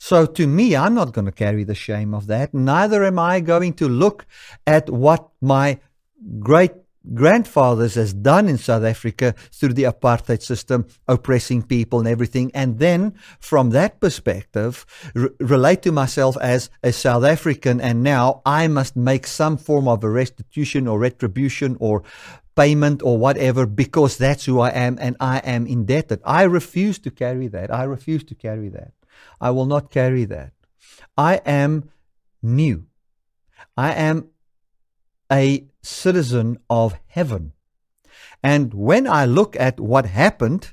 So 0.03 0.25
to 0.25 0.47
me, 0.47 0.75
I'm 0.75 0.95
not 0.95 1.13
going 1.13 1.27
to 1.27 1.33
carry 1.33 1.63
the 1.63 1.75
shame 1.75 2.15
of 2.15 2.27
that. 2.29 2.55
Neither 2.55 3.05
am 3.05 3.19
I 3.19 3.41
going 3.41 3.75
to 3.75 3.87
look 3.87 4.25
at 4.67 4.89
what 4.89 5.29
my 5.43 5.79
great 6.39 6.73
grandfathers 7.13 7.97
has 7.97 8.15
done 8.15 8.49
in 8.49 8.57
South 8.57 8.83
Africa 8.83 9.35
through 9.53 9.75
the 9.75 9.83
apartheid 9.83 10.43
system, 10.43 10.87
oppressing 11.07 11.63
people 11.63 11.99
and 11.99 12.09
everything. 12.09 12.51
And 12.55 12.79
then 12.79 13.13
from 13.41 13.71
that 13.71 14.01
perspective, 14.01 14.87
relate 15.39 15.83
to 15.83 15.93
myself 15.93 16.35
as 16.41 16.71
a 16.83 16.93
South 16.93 17.25
African. 17.25 17.79
And 17.79 18.03
now 18.03 18.41
I 18.47 18.69
must 18.69 18.97
make 18.97 19.27
some 19.27 19.59
form 19.59 19.87
of 19.87 20.03
a 20.03 20.09
restitution 20.09 20.89
or 20.89 20.99
retribution 20.99 21.77
or 21.79 22.05
payment 22.57 23.03
or 23.03 23.19
whatever 23.19 23.67
because 23.67 24.17
that's 24.17 24.47
who 24.47 24.61
I 24.61 24.71
am 24.71 24.97
and 24.99 25.15
I 25.21 25.39
am 25.41 25.67
indebted. 25.67 26.21
I 26.25 26.45
refuse 26.45 26.99
to 27.01 27.11
carry 27.11 27.49
that. 27.49 27.71
I 27.71 27.85
refuse 27.85 28.25
to 28.25 28.35
carry 28.35 28.71
that. 28.71 28.93
I 29.41 29.51
will 29.51 29.67
not 29.67 29.91
carry 29.91 30.25
that. 30.27 30.53
I 31.17 31.41
am 31.47 31.91
new. 32.43 32.87
I 33.77 33.93
am 33.95 34.29
a 35.31 35.67
citizen 35.83 36.59
of 36.69 36.99
heaven. 37.07 37.53
And 38.43 38.75
when 38.75 39.07
I 39.07 39.25
look 39.25 39.57
at 39.57 39.81
what 39.81 40.07
happened 40.07 40.73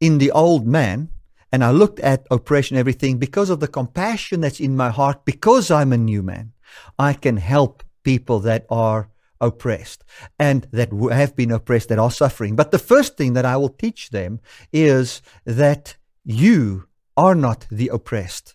in 0.00 0.18
the 0.18 0.30
old 0.30 0.66
man, 0.66 1.10
and 1.50 1.64
I 1.64 1.70
looked 1.70 2.00
at 2.00 2.26
oppression, 2.30 2.76
everything, 2.76 3.18
because 3.18 3.50
of 3.50 3.60
the 3.60 3.68
compassion 3.68 4.40
that's 4.40 4.60
in 4.60 4.76
my 4.76 4.90
heart, 4.90 5.24
because 5.24 5.70
I'm 5.70 5.92
a 5.92 5.98
new 5.98 6.22
man, 6.22 6.52
I 6.98 7.14
can 7.14 7.38
help 7.38 7.82
people 8.02 8.40
that 8.40 8.66
are 8.70 9.08
oppressed 9.40 10.04
and 10.38 10.66
that 10.72 10.92
have 10.92 11.36
been 11.36 11.50
oppressed, 11.50 11.88
that 11.88 11.98
are 11.98 12.10
suffering. 12.10 12.56
But 12.56 12.70
the 12.70 12.78
first 12.78 13.16
thing 13.16 13.32
that 13.34 13.44
I 13.44 13.56
will 13.56 13.68
teach 13.70 14.10
them 14.10 14.40
is 14.72 15.22
that 15.44 15.96
you 16.24 16.87
are 17.18 17.34
not 17.34 17.66
the 17.70 17.88
oppressed. 17.88 18.54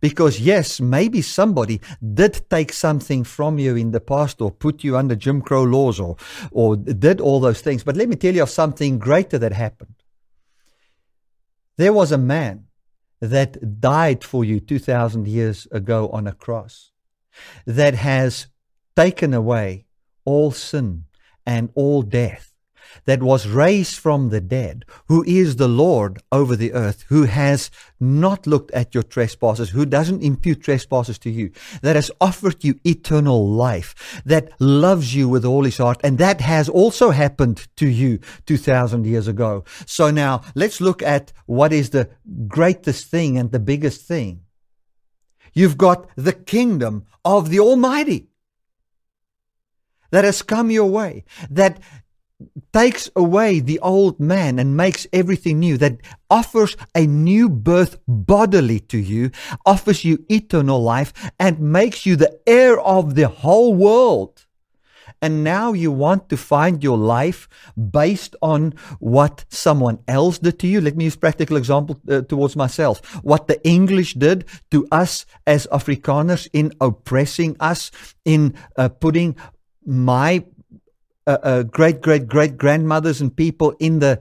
Because 0.00 0.40
yes, 0.40 0.80
maybe 0.80 1.20
somebody 1.20 1.82
did 2.14 2.48
take 2.48 2.72
something 2.72 3.22
from 3.22 3.58
you 3.58 3.76
in 3.76 3.90
the 3.90 4.00
past 4.00 4.40
or 4.40 4.50
put 4.50 4.82
you 4.82 4.96
under 4.96 5.14
Jim 5.14 5.42
Crow 5.42 5.62
laws 5.62 6.00
or, 6.00 6.16
or 6.50 6.76
did 6.76 7.20
all 7.20 7.38
those 7.38 7.60
things. 7.60 7.84
But 7.84 7.96
let 7.96 8.08
me 8.08 8.16
tell 8.16 8.34
you 8.34 8.42
of 8.42 8.48
something 8.48 8.98
greater 8.98 9.38
that 9.38 9.52
happened. 9.52 9.96
There 11.76 11.92
was 11.92 12.10
a 12.10 12.18
man 12.18 12.64
that 13.20 13.80
died 13.80 14.24
for 14.24 14.42
you 14.42 14.60
2,000 14.60 15.28
years 15.28 15.68
ago 15.70 16.08
on 16.08 16.26
a 16.26 16.32
cross 16.32 16.92
that 17.66 17.94
has 17.94 18.46
taken 18.96 19.34
away 19.34 19.84
all 20.24 20.50
sin 20.50 21.04
and 21.44 21.68
all 21.74 22.00
death 22.00 22.49
that 23.04 23.22
was 23.22 23.48
raised 23.48 23.96
from 23.96 24.28
the 24.28 24.40
dead, 24.40 24.84
who 25.08 25.24
is 25.24 25.56
the 25.56 25.68
Lord 25.68 26.20
over 26.30 26.56
the 26.56 26.72
earth, 26.72 27.04
who 27.08 27.24
has 27.24 27.70
not 27.98 28.46
looked 28.46 28.70
at 28.72 28.94
your 28.94 29.02
trespasses, 29.02 29.70
who 29.70 29.84
doesn't 29.86 30.22
impute 30.22 30.62
trespasses 30.62 31.18
to 31.18 31.30
you, 31.30 31.50
that 31.82 31.96
has 31.96 32.10
offered 32.20 32.64
you 32.64 32.78
eternal 32.84 33.48
life, 33.48 34.22
that 34.24 34.50
loves 34.60 35.14
you 35.14 35.28
with 35.28 35.44
all 35.44 35.64
his 35.64 35.78
heart, 35.78 36.00
and 36.02 36.18
that 36.18 36.40
has 36.40 36.68
also 36.68 37.10
happened 37.10 37.68
to 37.76 37.86
you 37.86 38.18
2,000 38.46 39.06
years 39.06 39.28
ago. 39.28 39.64
So 39.86 40.10
now 40.10 40.42
let's 40.54 40.80
look 40.80 41.02
at 41.02 41.32
what 41.46 41.72
is 41.72 41.90
the 41.90 42.10
greatest 42.48 43.06
thing 43.06 43.38
and 43.38 43.50
the 43.50 43.58
biggest 43.58 44.06
thing. 44.06 44.42
You've 45.52 45.78
got 45.78 46.08
the 46.16 46.32
kingdom 46.32 47.06
of 47.24 47.50
the 47.50 47.60
Almighty 47.60 48.28
that 50.10 50.24
has 50.24 50.42
come 50.42 50.70
your 50.70 50.90
way, 50.90 51.24
that 51.50 51.80
takes 52.72 53.10
away 53.16 53.60
the 53.60 53.78
old 53.80 54.20
man 54.20 54.58
and 54.58 54.76
makes 54.76 55.06
everything 55.12 55.58
new, 55.58 55.76
that 55.78 55.98
offers 56.28 56.76
a 56.94 57.06
new 57.06 57.48
birth 57.48 57.98
bodily 58.06 58.80
to 58.80 58.98
you, 58.98 59.30
offers 59.66 60.04
you 60.04 60.24
eternal 60.28 60.82
life, 60.82 61.12
and 61.38 61.60
makes 61.60 62.06
you 62.06 62.16
the 62.16 62.38
heir 62.46 62.80
of 62.80 63.14
the 63.14 63.28
whole 63.28 63.74
world. 63.74 64.46
And 65.22 65.44
now 65.44 65.74
you 65.74 65.92
want 65.92 66.30
to 66.30 66.36
find 66.36 66.82
your 66.82 66.96
life 66.96 67.46
based 67.76 68.34
on 68.40 68.72
what 69.00 69.44
someone 69.50 69.98
else 70.08 70.38
did 70.38 70.58
to 70.60 70.66
you. 70.66 70.80
Let 70.80 70.96
me 70.96 71.04
use 71.04 71.16
practical 71.16 71.58
example 71.58 72.00
uh, 72.08 72.22
towards 72.22 72.56
myself. 72.56 73.04
What 73.22 73.46
the 73.46 73.62
English 73.66 74.14
did 74.14 74.46
to 74.70 74.86
us 74.90 75.26
as 75.46 75.66
Afrikaners 75.66 76.48
in 76.54 76.72
oppressing 76.80 77.56
us, 77.60 77.90
in 78.24 78.54
uh, 78.76 78.88
putting 78.88 79.36
my 79.84 80.44
uh, 81.30 81.38
uh, 81.42 81.62
great 81.62 82.00
great 82.00 82.26
great 82.26 82.56
grandmothers 82.56 83.20
and 83.20 83.36
people 83.36 83.70
in 83.78 84.00
the 84.00 84.18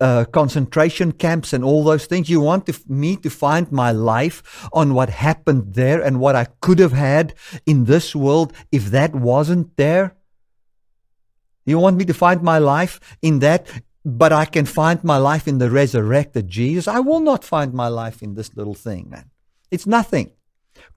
uh, 0.00 0.24
concentration 0.32 1.12
camps 1.12 1.52
and 1.52 1.62
all 1.64 1.84
those 1.84 2.06
things. 2.06 2.28
You 2.28 2.40
want 2.40 2.66
to, 2.66 2.74
me 2.88 3.16
to 3.18 3.30
find 3.30 3.70
my 3.70 3.92
life 3.92 4.68
on 4.72 4.94
what 4.94 5.08
happened 5.08 5.74
there 5.74 6.02
and 6.02 6.18
what 6.18 6.34
I 6.34 6.46
could 6.60 6.78
have 6.80 6.92
had 6.92 7.34
in 7.66 7.84
this 7.84 8.14
world 8.14 8.52
if 8.72 8.86
that 8.86 9.14
wasn't 9.14 9.76
there? 9.76 10.16
You 11.64 11.78
want 11.78 11.96
me 11.96 12.04
to 12.04 12.14
find 12.14 12.42
my 12.42 12.58
life 12.58 13.00
in 13.22 13.38
that, 13.38 13.70
but 14.04 14.32
I 14.32 14.44
can 14.44 14.66
find 14.66 15.02
my 15.02 15.16
life 15.16 15.48
in 15.48 15.58
the 15.58 15.70
resurrected 15.70 16.48
Jesus? 16.48 16.88
I 16.88 16.98
will 16.98 17.20
not 17.20 17.44
find 17.44 17.72
my 17.72 17.88
life 17.88 18.22
in 18.22 18.34
this 18.34 18.54
little 18.56 18.74
thing, 18.74 19.08
man. 19.08 19.30
It's 19.70 19.86
nothing 19.86 20.32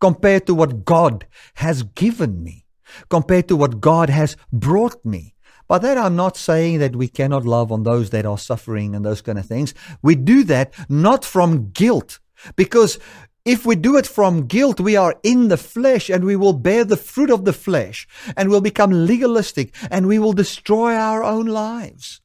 compared 0.01 0.45
to 0.47 0.55
what 0.55 0.83
God 0.83 1.27
has 1.55 1.83
given 1.83 2.43
me 2.43 2.66
compared 3.09 3.47
to 3.47 3.55
what 3.55 3.81
God 3.81 4.09
has 4.09 4.37
brought 4.51 5.03
me. 5.05 5.35
By 5.67 5.79
that, 5.79 5.97
I'm 5.97 6.15
not 6.15 6.37
saying 6.37 6.79
that 6.79 6.95
we 6.95 7.09
cannot 7.09 7.45
love 7.45 7.71
on 7.71 7.83
those 7.83 8.11
that 8.11 8.25
are 8.25 8.37
suffering 8.37 8.95
and 8.95 9.05
those 9.05 9.21
kind 9.21 9.37
of 9.37 9.45
things. 9.45 9.73
We 10.01 10.15
do 10.15 10.43
that 10.45 10.73
not 10.87 11.25
from 11.25 11.71
guilt, 11.71 12.19
because 12.55 12.99
if 13.43 13.65
we 13.65 13.75
do 13.75 13.97
it 13.97 14.05
from 14.05 14.47
guilt, 14.47 14.79
we 14.79 14.95
are 14.95 15.15
in 15.23 15.47
the 15.47 15.57
flesh 15.57 16.09
and 16.09 16.25
we 16.25 16.35
will 16.35 16.53
bear 16.53 16.83
the 16.83 16.97
fruit 16.97 17.29
of 17.29 17.45
the 17.45 17.53
flesh 17.53 18.07
and 18.35 18.49
will 18.49 18.61
become 18.61 19.05
legalistic 19.05 19.73
and 19.89 20.05
we 20.05 20.19
will 20.19 20.33
destroy 20.33 20.93
our 20.93 21.23
own 21.23 21.45
lives. 21.45 22.21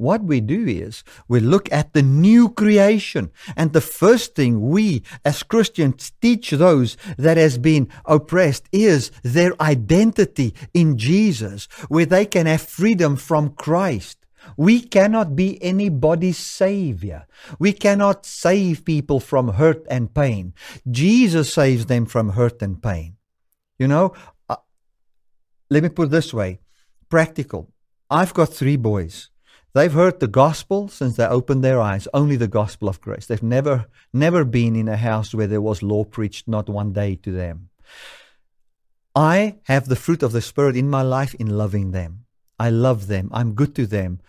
What 0.00 0.24
we 0.24 0.40
do 0.40 0.66
is 0.66 1.04
we 1.28 1.40
look 1.40 1.70
at 1.70 1.92
the 1.92 2.00
new 2.00 2.48
creation. 2.48 3.30
And 3.54 3.74
the 3.74 3.82
first 3.82 4.34
thing 4.34 4.70
we 4.70 5.02
as 5.26 5.42
Christians 5.42 6.12
teach 6.22 6.52
those 6.52 6.96
that 7.18 7.36
has 7.36 7.58
been 7.58 7.86
oppressed 8.06 8.66
is 8.72 9.10
their 9.22 9.52
identity 9.60 10.54
in 10.72 10.96
Jesus, 10.96 11.68
where 11.88 12.06
they 12.06 12.24
can 12.24 12.46
have 12.46 12.62
freedom 12.62 13.16
from 13.16 13.50
Christ. 13.50 14.24
We 14.56 14.80
cannot 14.80 15.36
be 15.36 15.62
anybody's 15.62 16.38
savior. 16.38 17.26
We 17.58 17.74
cannot 17.74 18.24
save 18.24 18.86
people 18.86 19.20
from 19.20 19.48
hurt 19.48 19.84
and 19.90 20.14
pain. 20.14 20.54
Jesus 20.90 21.52
saves 21.52 21.84
them 21.86 22.06
from 22.06 22.30
hurt 22.30 22.62
and 22.62 22.82
pain. 22.82 23.16
You 23.78 23.88
know, 23.88 24.14
uh, 24.48 24.56
let 25.68 25.82
me 25.82 25.90
put 25.90 26.08
it 26.08 26.10
this 26.10 26.32
way 26.32 26.60
practical. 27.10 27.70
I've 28.08 28.32
got 28.32 28.48
three 28.48 28.76
boys. 28.76 29.29
They've 29.72 29.92
heard 29.92 30.18
the 30.18 30.26
gospel 30.26 30.88
since 30.88 31.16
they 31.16 31.26
opened 31.26 31.62
their 31.62 31.80
eyes, 31.80 32.08
only 32.12 32.36
the 32.36 32.48
gospel 32.48 32.88
of 32.88 33.00
grace. 33.00 33.26
They've 33.26 33.42
never, 33.42 33.86
never 34.12 34.44
been 34.44 34.74
in 34.74 34.88
a 34.88 34.96
house 34.96 35.32
where 35.32 35.46
there 35.46 35.60
was 35.60 35.82
law 35.82 36.04
preached, 36.04 36.48
not 36.48 36.68
one 36.68 36.92
day 36.92 37.14
to 37.16 37.30
them. 37.30 37.68
I 39.14 39.56
have 39.64 39.86
the 39.86 39.96
fruit 39.96 40.22
of 40.22 40.32
the 40.32 40.40
Spirit 40.40 40.76
in 40.76 40.90
my 40.90 41.02
life 41.02 41.34
in 41.34 41.56
loving 41.56 41.92
them. 41.92 42.24
I 42.58 42.70
love 42.70 43.06
them. 43.06 43.30
I'm 43.32 43.54
good 43.54 43.74
to 43.76 43.86
them. 43.86 44.20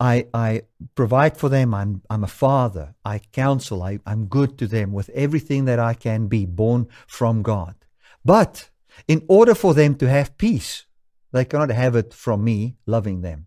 I, 0.00 0.26
I 0.34 0.62
provide 0.96 1.36
for 1.36 1.48
them. 1.48 1.72
I'm, 1.74 2.02
I'm 2.10 2.24
a 2.24 2.28
father. 2.28 2.94
I 3.04 3.18
counsel. 3.18 3.82
I, 3.84 4.00
I'm 4.04 4.26
good 4.26 4.58
to 4.58 4.66
them 4.66 4.92
with 4.92 5.10
everything 5.10 5.64
that 5.66 5.78
I 5.78 5.94
can 5.94 6.26
be 6.26 6.44
born 6.44 6.88
from 7.06 7.42
God. 7.42 7.76
But 8.24 8.68
in 9.06 9.24
order 9.28 9.54
for 9.54 9.74
them 9.74 9.94
to 9.96 10.08
have 10.08 10.36
peace, 10.38 10.86
they 11.30 11.44
cannot 11.44 11.70
have 11.70 11.94
it 11.94 12.12
from 12.12 12.42
me 12.42 12.76
loving 12.84 13.20
them. 13.22 13.46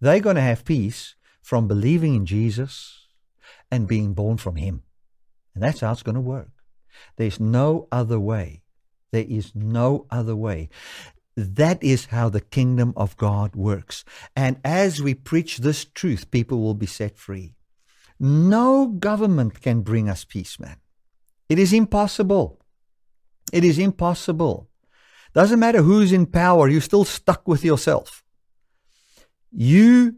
They're 0.00 0.20
going 0.20 0.36
to 0.36 0.42
have 0.42 0.64
peace 0.64 1.14
from 1.42 1.68
believing 1.68 2.14
in 2.14 2.26
Jesus 2.26 3.06
and 3.70 3.88
being 3.88 4.14
born 4.14 4.36
from 4.36 4.56
Him. 4.56 4.82
And 5.54 5.62
that's 5.62 5.80
how 5.80 5.92
it's 5.92 6.02
going 6.02 6.14
to 6.14 6.20
work. 6.20 6.50
There's 7.16 7.40
no 7.40 7.88
other 7.92 8.18
way. 8.18 8.62
There 9.12 9.26
is 9.28 9.52
no 9.54 10.06
other 10.10 10.36
way. 10.36 10.68
That 11.36 11.82
is 11.82 12.06
how 12.06 12.28
the 12.28 12.40
kingdom 12.40 12.92
of 12.96 13.16
God 13.16 13.56
works. 13.56 14.04
And 14.36 14.58
as 14.64 15.00
we 15.00 15.14
preach 15.14 15.58
this 15.58 15.84
truth, 15.84 16.30
people 16.30 16.60
will 16.60 16.74
be 16.74 16.86
set 16.86 17.16
free. 17.16 17.54
No 18.18 18.86
government 18.86 19.62
can 19.62 19.80
bring 19.80 20.08
us 20.08 20.24
peace, 20.24 20.60
man. 20.60 20.76
It 21.48 21.58
is 21.58 21.72
impossible. 21.72 22.60
It 23.52 23.64
is 23.64 23.78
impossible. 23.78 24.68
Doesn't 25.32 25.58
matter 25.58 25.82
who's 25.82 26.12
in 26.12 26.26
power, 26.26 26.68
you're 26.68 26.80
still 26.80 27.04
stuck 27.04 27.48
with 27.48 27.64
yourself. 27.64 28.22
You, 29.52 30.16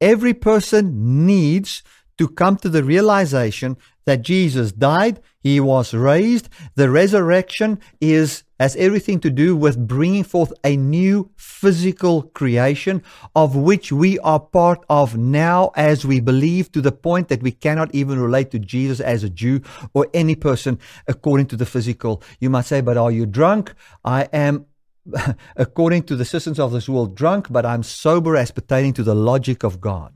every 0.00 0.34
person 0.34 1.26
needs 1.26 1.82
to 2.18 2.28
come 2.28 2.56
to 2.58 2.68
the 2.68 2.84
realization 2.84 3.76
that 4.04 4.22
Jesus 4.22 4.72
died, 4.72 5.20
he 5.40 5.58
was 5.58 5.94
raised. 5.94 6.48
The 6.74 6.90
resurrection 6.90 7.80
is 8.00 8.44
has 8.58 8.76
everything 8.76 9.18
to 9.20 9.30
do 9.30 9.56
with 9.56 9.88
bringing 9.88 10.22
forth 10.22 10.52
a 10.62 10.76
new 10.76 11.30
physical 11.34 12.24
creation 12.24 13.02
of 13.34 13.56
which 13.56 13.90
we 13.90 14.18
are 14.18 14.38
part 14.38 14.84
of 14.90 15.16
now 15.16 15.70
as 15.76 16.04
we 16.04 16.20
believe 16.20 16.70
to 16.72 16.82
the 16.82 16.92
point 16.92 17.28
that 17.28 17.42
we 17.42 17.52
cannot 17.52 17.94
even 17.94 18.20
relate 18.20 18.50
to 18.50 18.58
Jesus 18.58 19.00
as 19.00 19.24
a 19.24 19.30
Jew 19.30 19.62
or 19.94 20.08
any 20.12 20.34
person 20.34 20.78
according 21.08 21.46
to 21.46 21.56
the 21.56 21.64
physical. 21.64 22.22
You 22.38 22.50
might 22.50 22.66
say, 22.66 22.82
but 22.82 22.98
are 22.98 23.10
you 23.10 23.24
drunk? 23.24 23.72
I 24.04 24.24
am 24.30 24.66
according 25.56 26.04
to 26.04 26.16
the 26.16 26.24
systems 26.24 26.58
of 26.58 26.72
this 26.72 26.88
world, 26.88 27.14
drunk, 27.14 27.48
but 27.50 27.66
I'm 27.66 27.82
sober 27.82 28.36
as 28.36 28.50
pertaining 28.50 28.92
to 28.94 29.02
the 29.02 29.14
logic 29.14 29.62
of 29.62 29.80
God. 29.80 30.14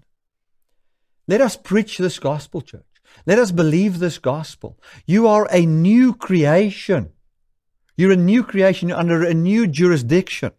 Let 1.26 1.40
us 1.40 1.56
preach 1.56 1.98
this 1.98 2.18
gospel, 2.18 2.60
church. 2.60 2.82
Let 3.26 3.38
us 3.38 3.50
believe 3.50 3.98
this 3.98 4.18
gospel. 4.18 4.78
You 5.06 5.26
are 5.28 5.48
a 5.50 5.64
new 5.64 6.14
creation. 6.14 7.12
You're 7.96 8.12
a 8.12 8.16
new 8.16 8.42
creation 8.42 8.88
You're 8.88 8.98
under 8.98 9.24
a 9.24 9.34
new 9.34 9.66
jurisdiction. 9.66 10.52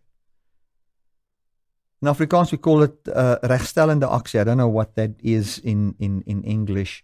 In 2.02 2.08
Afrikaans, 2.08 2.52
we 2.52 2.58
call 2.58 2.84
it 2.84 2.96
uh, 3.14 3.40
regstellende 3.44 4.08
aksie. 4.08 4.40
I 4.40 4.44
don't 4.44 4.58
know 4.58 4.68
what 4.70 4.96
that 4.96 5.12
is 5.22 5.60
in, 5.60 5.96
in, 6.00 6.24
in 6.28 6.44
English, 6.44 7.04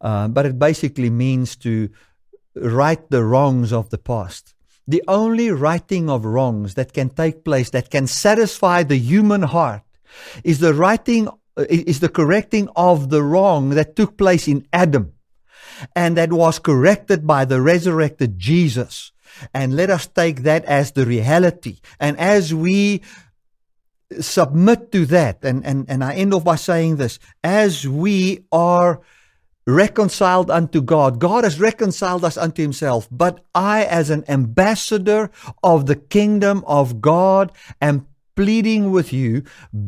uh, 0.00 0.28
but 0.28 0.46
it 0.46 0.58
basically 0.58 1.10
means 1.10 1.56
to 1.56 1.90
right 2.54 3.10
the 3.10 3.24
wrongs 3.24 3.72
of 3.72 3.90
the 3.90 3.98
past. 3.98 4.54
The 4.90 5.04
only 5.06 5.52
righting 5.52 6.10
of 6.10 6.24
wrongs 6.24 6.74
that 6.74 6.92
can 6.92 7.10
take 7.10 7.44
place, 7.44 7.70
that 7.70 7.90
can 7.90 8.08
satisfy 8.08 8.82
the 8.82 8.98
human 8.98 9.42
heart, 9.42 9.82
is 10.42 10.58
the 10.58 10.74
righting, 10.74 11.28
is 11.56 12.00
the 12.00 12.08
correcting 12.08 12.68
of 12.74 13.08
the 13.08 13.22
wrong 13.22 13.70
that 13.70 13.94
took 13.94 14.18
place 14.18 14.48
in 14.48 14.66
Adam 14.72 15.12
and 15.94 16.16
that 16.16 16.32
was 16.32 16.58
corrected 16.58 17.24
by 17.24 17.44
the 17.44 17.60
resurrected 17.60 18.36
Jesus. 18.36 19.12
And 19.54 19.76
let 19.76 19.90
us 19.90 20.08
take 20.08 20.42
that 20.42 20.64
as 20.64 20.90
the 20.90 21.06
reality. 21.06 21.78
And 22.00 22.18
as 22.18 22.52
we 22.52 23.02
submit 24.18 24.90
to 24.90 25.06
that, 25.06 25.44
and, 25.44 25.64
and, 25.64 25.88
and 25.88 26.02
I 26.02 26.14
end 26.14 26.34
off 26.34 26.42
by 26.42 26.56
saying 26.56 26.96
this, 26.96 27.20
as 27.44 27.86
we 27.86 28.44
are 28.50 29.00
reconciled 29.66 30.50
unto 30.50 30.80
God. 30.80 31.18
God 31.18 31.44
has 31.44 31.60
reconciled 31.60 32.24
us 32.24 32.36
unto 32.36 32.62
himself. 32.62 33.08
But 33.10 33.44
I, 33.54 33.84
as 33.84 34.10
an 34.10 34.24
ambassador 34.28 35.30
of 35.62 35.86
the 35.86 35.96
kingdom 35.96 36.64
of 36.66 37.00
God, 37.00 37.52
am 37.80 38.06
pleading 38.36 38.90
with 38.90 39.12
you, 39.12 39.42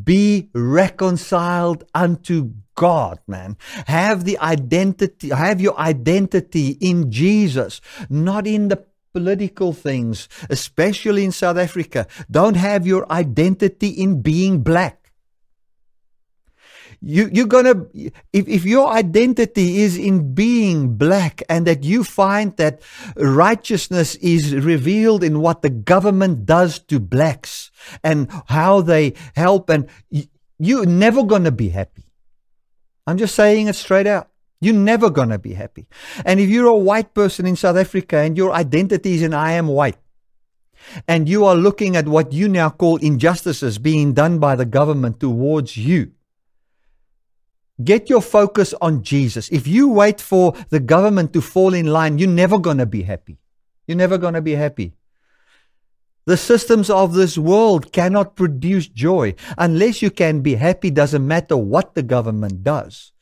be 0.04 0.50
reconciled 0.54 1.84
unto 1.94 2.52
God, 2.74 3.18
man. 3.26 3.56
Have 3.86 4.24
the 4.24 4.38
identity, 4.38 5.30
have 5.30 5.60
your 5.60 5.78
identity 5.78 6.76
in 6.80 7.10
Jesus, 7.10 7.80
not 8.08 8.46
in 8.46 8.68
the 8.68 8.84
political 9.12 9.72
things, 9.72 10.28
especially 10.48 11.24
in 11.24 11.32
South 11.32 11.58
Africa. 11.58 12.06
Don't 12.30 12.56
have 12.56 12.86
your 12.86 13.10
identity 13.12 13.88
in 13.88 14.22
being 14.22 14.62
black 14.62 15.01
you 17.02 17.28
you're 17.32 17.46
gonna 17.46 17.84
if, 17.92 18.48
if 18.48 18.64
your 18.64 18.88
identity 18.88 19.80
is 19.82 19.98
in 19.98 20.34
being 20.34 20.94
black 20.96 21.42
and 21.48 21.66
that 21.66 21.82
you 21.82 22.04
find 22.04 22.56
that 22.56 22.80
righteousness 23.16 24.14
is 24.16 24.54
revealed 24.54 25.24
in 25.24 25.40
what 25.40 25.62
the 25.62 25.70
government 25.70 26.46
does 26.46 26.78
to 26.78 27.00
blacks 27.00 27.70
and 28.04 28.30
how 28.46 28.80
they 28.80 29.14
help 29.34 29.68
and 29.68 29.88
you're 30.58 30.86
never 30.86 31.24
gonna 31.24 31.50
be 31.50 31.70
happy. 31.70 32.04
I'm 33.04 33.18
just 33.18 33.34
saying 33.34 33.66
it 33.66 33.74
straight 33.74 34.06
out. 34.06 34.28
You're 34.60 34.74
never 34.74 35.10
gonna 35.10 35.40
be 35.40 35.54
happy. 35.54 35.88
And 36.24 36.38
if 36.38 36.48
you're 36.48 36.68
a 36.68 36.76
white 36.76 37.14
person 37.14 37.46
in 37.46 37.56
south 37.56 37.76
africa 37.76 38.18
and 38.18 38.36
your 38.36 38.52
identity 38.52 39.14
is 39.14 39.22
in 39.22 39.34
i 39.34 39.52
am 39.52 39.66
white 39.66 39.98
and 41.08 41.28
you 41.28 41.44
are 41.44 41.54
looking 41.56 41.96
at 41.96 42.06
what 42.06 42.32
you 42.32 42.48
now 42.48 42.70
call 42.70 42.96
injustices 42.96 43.78
being 43.78 44.12
done 44.12 44.38
by 44.38 44.54
the 44.54 44.64
government 44.64 45.18
towards 45.18 45.76
you 45.76 46.12
Get 47.82 48.10
your 48.10 48.20
focus 48.20 48.74
on 48.80 49.02
Jesus. 49.02 49.48
If 49.50 49.66
you 49.66 49.88
wait 49.88 50.20
for 50.20 50.54
the 50.68 50.80
government 50.80 51.32
to 51.32 51.40
fall 51.40 51.74
in 51.74 51.86
line, 51.86 52.18
you're 52.18 52.28
never 52.28 52.58
going 52.58 52.78
to 52.78 52.86
be 52.86 53.02
happy. 53.02 53.38
You're 53.86 53.96
never 53.96 54.18
going 54.18 54.34
to 54.34 54.42
be 54.42 54.54
happy. 54.54 54.92
The 56.24 56.36
systems 56.36 56.88
of 56.88 57.14
this 57.14 57.36
world 57.36 57.92
cannot 57.92 58.36
produce 58.36 58.86
joy. 58.86 59.34
Unless 59.58 60.02
you 60.02 60.10
can 60.10 60.40
be 60.40 60.54
happy, 60.54 60.90
doesn't 60.90 61.26
matter 61.26 61.56
what 61.56 61.94
the 61.94 62.02
government 62.02 62.62
does 62.62 63.12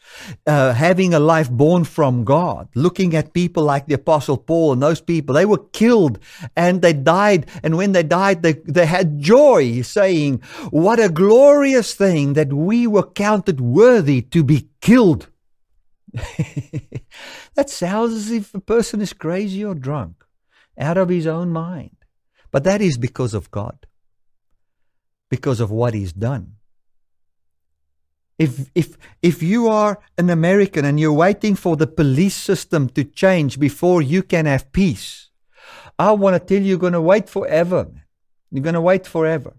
uh, 0.46 0.72
having 0.72 1.14
a 1.14 1.20
life 1.20 1.50
born 1.50 1.84
from 1.84 2.24
God, 2.24 2.68
looking 2.74 3.14
at 3.14 3.32
people 3.32 3.62
like 3.64 3.86
the 3.86 3.94
Apostle 3.94 4.36
Paul 4.36 4.72
and 4.72 4.82
those 4.82 5.00
people, 5.00 5.34
they 5.34 5.46
were 5.46 5.64
killed 5.72 6.18
and 6.56 6.82
they 6.82 6.92
died. 6.92 7.46
And 7.62 7.76
when 7.76 7.92
they 7.92 8.02
died, 8.02 8.42
they, 8.42 8.54
they 8.64 8.86
had 8.86 9.20
joy, 9.20 9.82
saying, 9.82 10.42
What 10.70 11.00
a 11.00 11.08
glorious 11.08 11.94
thing 11.94 12.34
that 12.34 12.52
we 12.52 12.86
were 12.86 13.06
counted 13.06 13.60
worthy 13.60 14.22
to 14.22 14.44
be 14.44 14.68
killed. 14.80 15.28
that 17.54 17.70
sounds 17.70 18.14
as 18.14 18.30
if 18.30 18.54
a 18.54 18.60
person 18.60 19.00
is 19.00 19.12
crazy 19.12 19.64
or 19.64 19.74
drunk, 19.74 20.24
out 20.78 20.98
of 20.98 21.08
his 21.08 21.26
own 21.26 21.50
mind. 21.50 21.96
But 22.50 22.64
that 22.64 22.80
is 22.80 22.98
because 22.98 23.34
of 23.34 23.50
God, 23.50 23.86
because 25.28 25.60
of 25.60 25.70
what 25.70 25.94
He's 25.94 26.12
done. 26.12 26.56
If, 28.40 28.70
if, 28.74 28.96
if 29.20 29.42
you 29.42 29.68
are 29.68 30.00
an 30.16 30.30
American 30.30 30.86
and 30.86 30.98
you're 30.98 31.12
waiting 31.12 31.54
for 31.54 31.76
the 31.76 31.86
police 31.86 32.34
system 32.34 32.88
to 32.96 33.04
change 33.04 33.60
before 33.60 34.00
you 34.00 34.22
can 34.22 34.46
have 34.46 34.72
peace, 34.72 35.28
I 35.98 36.12
want 36.12 36.36
to 36.36 36.40
tell 36.40 36.62
you, 36.62 36.70
you're 36.70 36.78
going 36.78 36.94
to 36.94 37.02
wait 37.02 37.28
forever. 37.28 37.88
You're 38.50 38.62
going 38.62 38.80
to 38.80 38.80
wait 38.80 39.06
forever. 39.06 39.52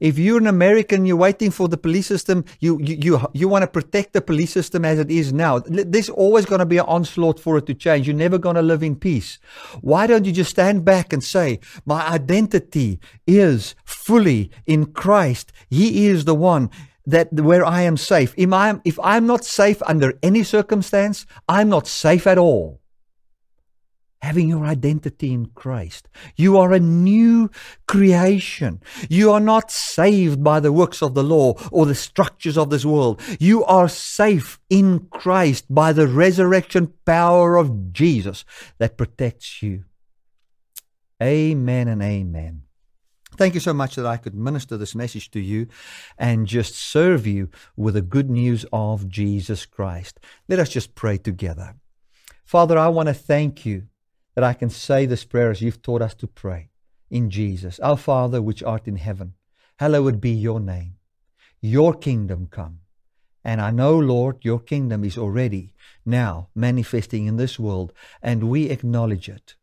If 0.00 0.18
you're 0.18 0.38
an 0.38 0.46
American, 0.46 1.04
you're 1.04 1.18
waiting 1.18 1.50
for 1.50 1.68
the 1.68 1.76
police 1.76 2.06
system, 2.06 2.46
you, 2.58 2.80
you, 2.80 2.96
you, 3.02 3.20
you 3.34 3.48
want 3.48 3.64
to 3.64 3.66
protect 3.66 4.14
the 4.14 4.22
police 4.22 4.52
system 4.52 4.86
as 4.86 4.98
it 4.98 5.10
is 5.10 5.34
now. 5.34 5.58
There's 5.58 6.08
always 6.08 6.46
going 6.46 6.60
to 6.60 6.66
be 6.66 6.78
an 6.78 6.86
onslaught 6.86 7.38
for 7.38 7.58
it 7.58 7.66
to 7.66 7.74
change. 7.74 8.06
You're 8.06 8.16
never 8.16 8.38
going 8.38 8.56
to 8.56 8.62
live 8.62 8.82
in 8.82 8.96
peace. 8.96 9.38
Why 9.82 10.06
don't 10.06 10.24
you 10.24 10.32
just 10.32 10.52
stand 10.52 10.86
back 10.86 11.12
and 11.12 11.22
say, 11.22 11.60
My 11.84 12.08
identity 12.08 12.98
is 13.26 13.74
fully 13.84 14.50
in 14.64 14.86
Christ? 14.86 15.52
He 15.68 16.06
is 16.06 16.24
the 16.24 16.34
one 16.34 16.70
that 17.06 17.32
where 17.32 17.64
I 17.64 17.82
am 17.82 17.96
safe. 17.96 18.34
If 18.36 18.52
I'm, 18.52 18.80
if 18.84 18.98
I'm 19.00 19.26
not 19.26 19.44
safe 19.44 19.82
under 19.82 20.18
any 20.22 20.42
circumstance, 20.42 21.26
I'm 21.48 21.68
not 21.68 21.86
safe 21.86 22.26
at 22.26 22.38
all. 22.38 22.80
Having 24.22 24.48
your 24.48 24.64
identity 24.64 25.34
in 25.34 25.46
Christ. 25.54 26.08
You 26.34 26.56
are 26.56 26.72
a 26.72 26.80
new 26.80 27.50
creation. 27.86 28.80
You 29.10 29.30
are 29.32 29.40
not 29.40 29.70
saved 29.70 30.42
by 30.42 30.60
the 30.60 30.72
works 30.72 31.02
of 31.02 31.12
the 31.12 31.22
law 31.22 31.56
or 31.70 31.84
the 31.84 31.94
structures 31.94 32.56
of 32.56 32.70
this 32.70 32.86
world. 32.86 33.20
You 33.38 33.64
are 33.64 33.86
safe 33.86 34.58
in 34.70 35.08
Christ 35.10 35.66
by 35.68 35.92
the 35.92 36.08
resurrection 36.08 36.94
power 37.04 37.56
of 37.56 37.92
Jesus 37.92 38.46
that 38.78 38.96
protects 38.96 39.62
you. 39.62 39.84
Amen 41.22 41.88
and 41.88 42.02
amen. 42.02 42.62
Thank 43.36 43.54
you 43.54 43.60
so 43.60 43.74
much 43.74 43.96
that 43.96 44.06
I 44.06 44.16
could 44.16 44.34
minister 44.34 44.76
this 44.76 44.94
message 44.94 45.30
to 45.32 45.40
you 45.40 45.66
and 46.16 46.46
just 46.46 46.76
serve 46.76 47.26
you 47.26 47.50
with 47.76 47.94
the 47.94 48.02
good 48.02 48.30
news 48.30 48.64
of 48.72 49.08
Jesus 49.08 49.66
Christ. 49.66 50.20
Let 50.48 50.60
us 50.60 50.68
just 50.68 50.94
pray 50.94 51.18
together. 51.18 51.74
Father, 52.44 52.78
I 52.78 52.88
want 52.88 53.08
to 53.08 53.14
thank 53.14 53.66
you 53.66 53.88
that 54.36 54.44
I 54.44 54.52
can 54.52 54.70
say 54.70 55.04
this 55.04 55.24
prayer 55.24 55.50
as 55.50 55.60
you've 55.60 55.82
taught 55.82 56.02
us 56.02 56.14
to 56.16 56.28
pray 56.28 56.70
in 57.10 57.28
Jesus. 57.28 57.80
Our 57.80 57.96
Father, 57.96 58.40
which 58.40 58.62
art 58.62 58.86
in 58.86 58.96
heaven, 58.96 59.34
hallowed 59.78 60.20
be 60.20 60.30
your 60.30 60.60
name. 60.60 60.94
Your 61.60 61.92
kingdom 61.92 62.46
come. 62.48 62.80
And 63.42 63.60
I 63.60 63.70
know, 63.72 63.98
Lord, 63.98 64.38
your 64.42 64.60
kingdom 64.60 65.04
is 65.04 65.18
already 65.18 65.74
now 66.06 66.48
manifesting 66.54 67.26
in 67.26 67.36
this 67.36 67.58
world, 67.58 67.92
and 68.22 68.48
we 68.48 68.70
acknowledge 68.70 69.28
it. 69.28 69.56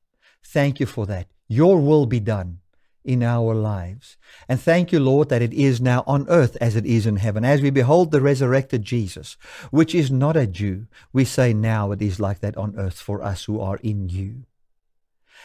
Thank 0.44 0.80
you 0.80 0.86
for 0.86 1.06
that. 1.08 1.28
Your 1.48 1.80
will 1.80 2.06
be 2.06 2.20
done 2.20 2.60
in 3.04 3.24
our 3.24 3.54
lives. 3.56 4.18
And 4.48 4.60
thank 4.60 4.92
you, 4.92 5.00
Lord, 5.00 5.30
that 5.30 5.42
it 5.42 5.54
is 5.54 5.82
now 5.82 6.04
on 6.08 6.28
earth 6.30 6.58
as 6.62 6.76
it 6.76 6.86
is 6.86 7.06
in 7.06 7.18
heaven. 7.18 7.44
As 7.44 7.62
we 7.62 7.70
behold 7.70 8.12
the 8.12 8.22
resurrected 8.22 8.84
Jesus, 8.84 9.38
which 9.72 9.96
is 9.96 10.12
not 10.12 10.38
a 10.38 10.48
Jew, 10.48 10.88
we 11.12 11.26
say 11.26 11.54
now 11.54 11.92
it 11.92 12.02
is 12.02 12.20
like 12.20 12.40
that 12.40 12.58
on 12.58 12.76
earth 12.78 13.00
for 13.00 13.22
us 13.22 13.46
who 13.46 13.60
are 13.60 13.78
in 13.78 14.10
you. 14.10 14.46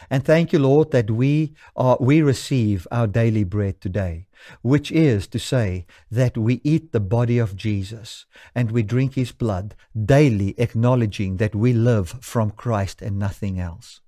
And 0.09 0.23
thank 0.23 0.53
you, 0.53 0.59
Lord, 0.59 0.91
that 0.91 1.09
we 1.09 1.53
are, 1.75 1.97
we 1.99 2.21
receive 2.21 2.87
our 2.91 3.07
daily 3.07 3.43
bread 3.43 3.81
today, 3.81 4.27
which 4.61 4.91
is 4.91 5.27
to 5.27 5.39
say 5.39 5.87
that 6.11 6.37
we 6.37 6.61
eat 6.63 6.91
the 6.91 6.99
body 6.99 7.39
of 7.39 7.55
Jesus 7.55 8.25
and 8.53 8.71
we 8.71 8.83
drink 8.83 9.15
his 9.15 9.31
blood 9.31 9.75
daily, 10.05 10.53
acknowledging 10.59 11.37
that 11.37 11.55
we 11.55 11.73
live 11.73 12.09
from 12.21 12.51
Christ 12.51 13.01
and 13.01 13.17
nothing 13.17 13.59
else. 13.59 14.01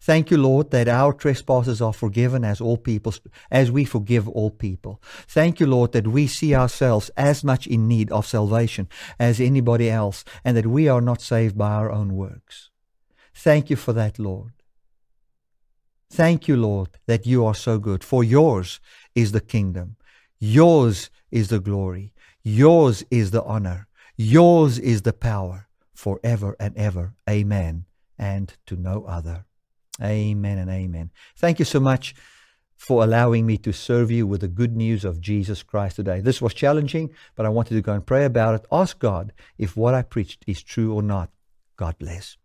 Thank 0.00 0.30
you, 0.30 0.36
Lord, 0.36 0.70
that 0.70 0.88
our 0.88 1.12
trespasses 1.12 1.80
are 1.80 1.92
forgiven 1.92 2.44
as 2.44 2.60
all 2.60 2.76
people, 2.76 3.14
as 3.50 3.70
we 3.70 3.84
forgive 3.84 4.28
all 4.28 4.50
people. 4.50 5.00
Thank 5.28 5.60
you, 5.60 5.66
Lord, 5.66 5.92
that 5.92 6.08
we 6.08 6.26
see 6.26 6.54
ourselves 6.54 7.10
as 7.16 7.44
much 7.44 7.66
in 7.66 7.88
need 7.88 8.10
of 8.10 8.26
salvation 8.26 8.88
as 9.18 9.40
anybody 9.40 9.90
else, 9.90 10.24
and 10.44 10.56
that 10.56 10.66
we 10.66 10.88
are 10.88 11.00
not 11.00 11.20
saved 11.20 11.56
by 11.56 11.72
our 11.72 11.90
own 11.90 12.14
works. 12.14 12.70
Thank 13.34 13.70
you 13.70 13.76
for 13.76 13.92
that, 13.92 14.18
Lord. 14.18 14.52
Thank 16.10 16.46
you, 16.46 16.56
Lord, 16.56 16.90
that 17.06 17.26
you 17.26 17.46
are 17.46 17.54
so 17.54 17.78
good. 17.78 18.04
For 18.04 18.22
yours 18.22 18.80
is 19.14 19.32
the 19.32 19.40
kingdom, 19.40 19.96
yours 20.38 21.08
is 21.30 21.48
the 21.48 21.60
glory, 21.60 22.12
yours 22.42 23.02
is 23.10 23.30
the 23.30 23.42
honor, 23.44 23.88
yours 24.16 24.78
is 24.78 25.02
the 25.02 25.14
power, 25.14 25.68
forever 25.94 26.56
and 26.60 26.76
ever. 26.76 27.14
Amen. 27.28 27.86
And 28.18 28.54
to 28.66 28.76
no 28.76 29.04
other. 29.04 29.46
Amen 30.02 30.58
and 30.58 30.70
amen. 30.70 31.10
Thank 31.36 31.58
you 31.58 31.64
so 31.64 31.80
much 31.80 32.14
for 32.76 33.04
allowing 33.04 33.46
me 33.46 33.56
to 33.58 33.72
serve 33.72 34.10
you 34.10 34.26
with 34.26 34.40
the 34.40 34.48
good 34.48 34.74
news 34.76 35.04
of 35.04 35.20
Jesus 35.20 35.62
Christ 35.62 35.96
today. 35.96 36.20
This 36.20 36.42
was 36.42 36.52
challenging, 36.52 37.10
but 37.36 37.46
I 37.46 37.50
wanted 37.50 37.74
to 37.74 37.82
go 37.82 37.92
and 37.92 38.04
pray 38.04 38.24
about 38.24 38.56
it. 38.56 38.66
Ask 38.72 38.98
God 38.98 39.32
if 39.56 39.76
what 39.76 39.94
I 39.94 40.02
preached 40.02 40.44
is 40.48 40.62
true 40.62 40.92
or 40.92 41.02
not. 41.02 41.30
God 41.76 41.96
bless. 41.98 42.36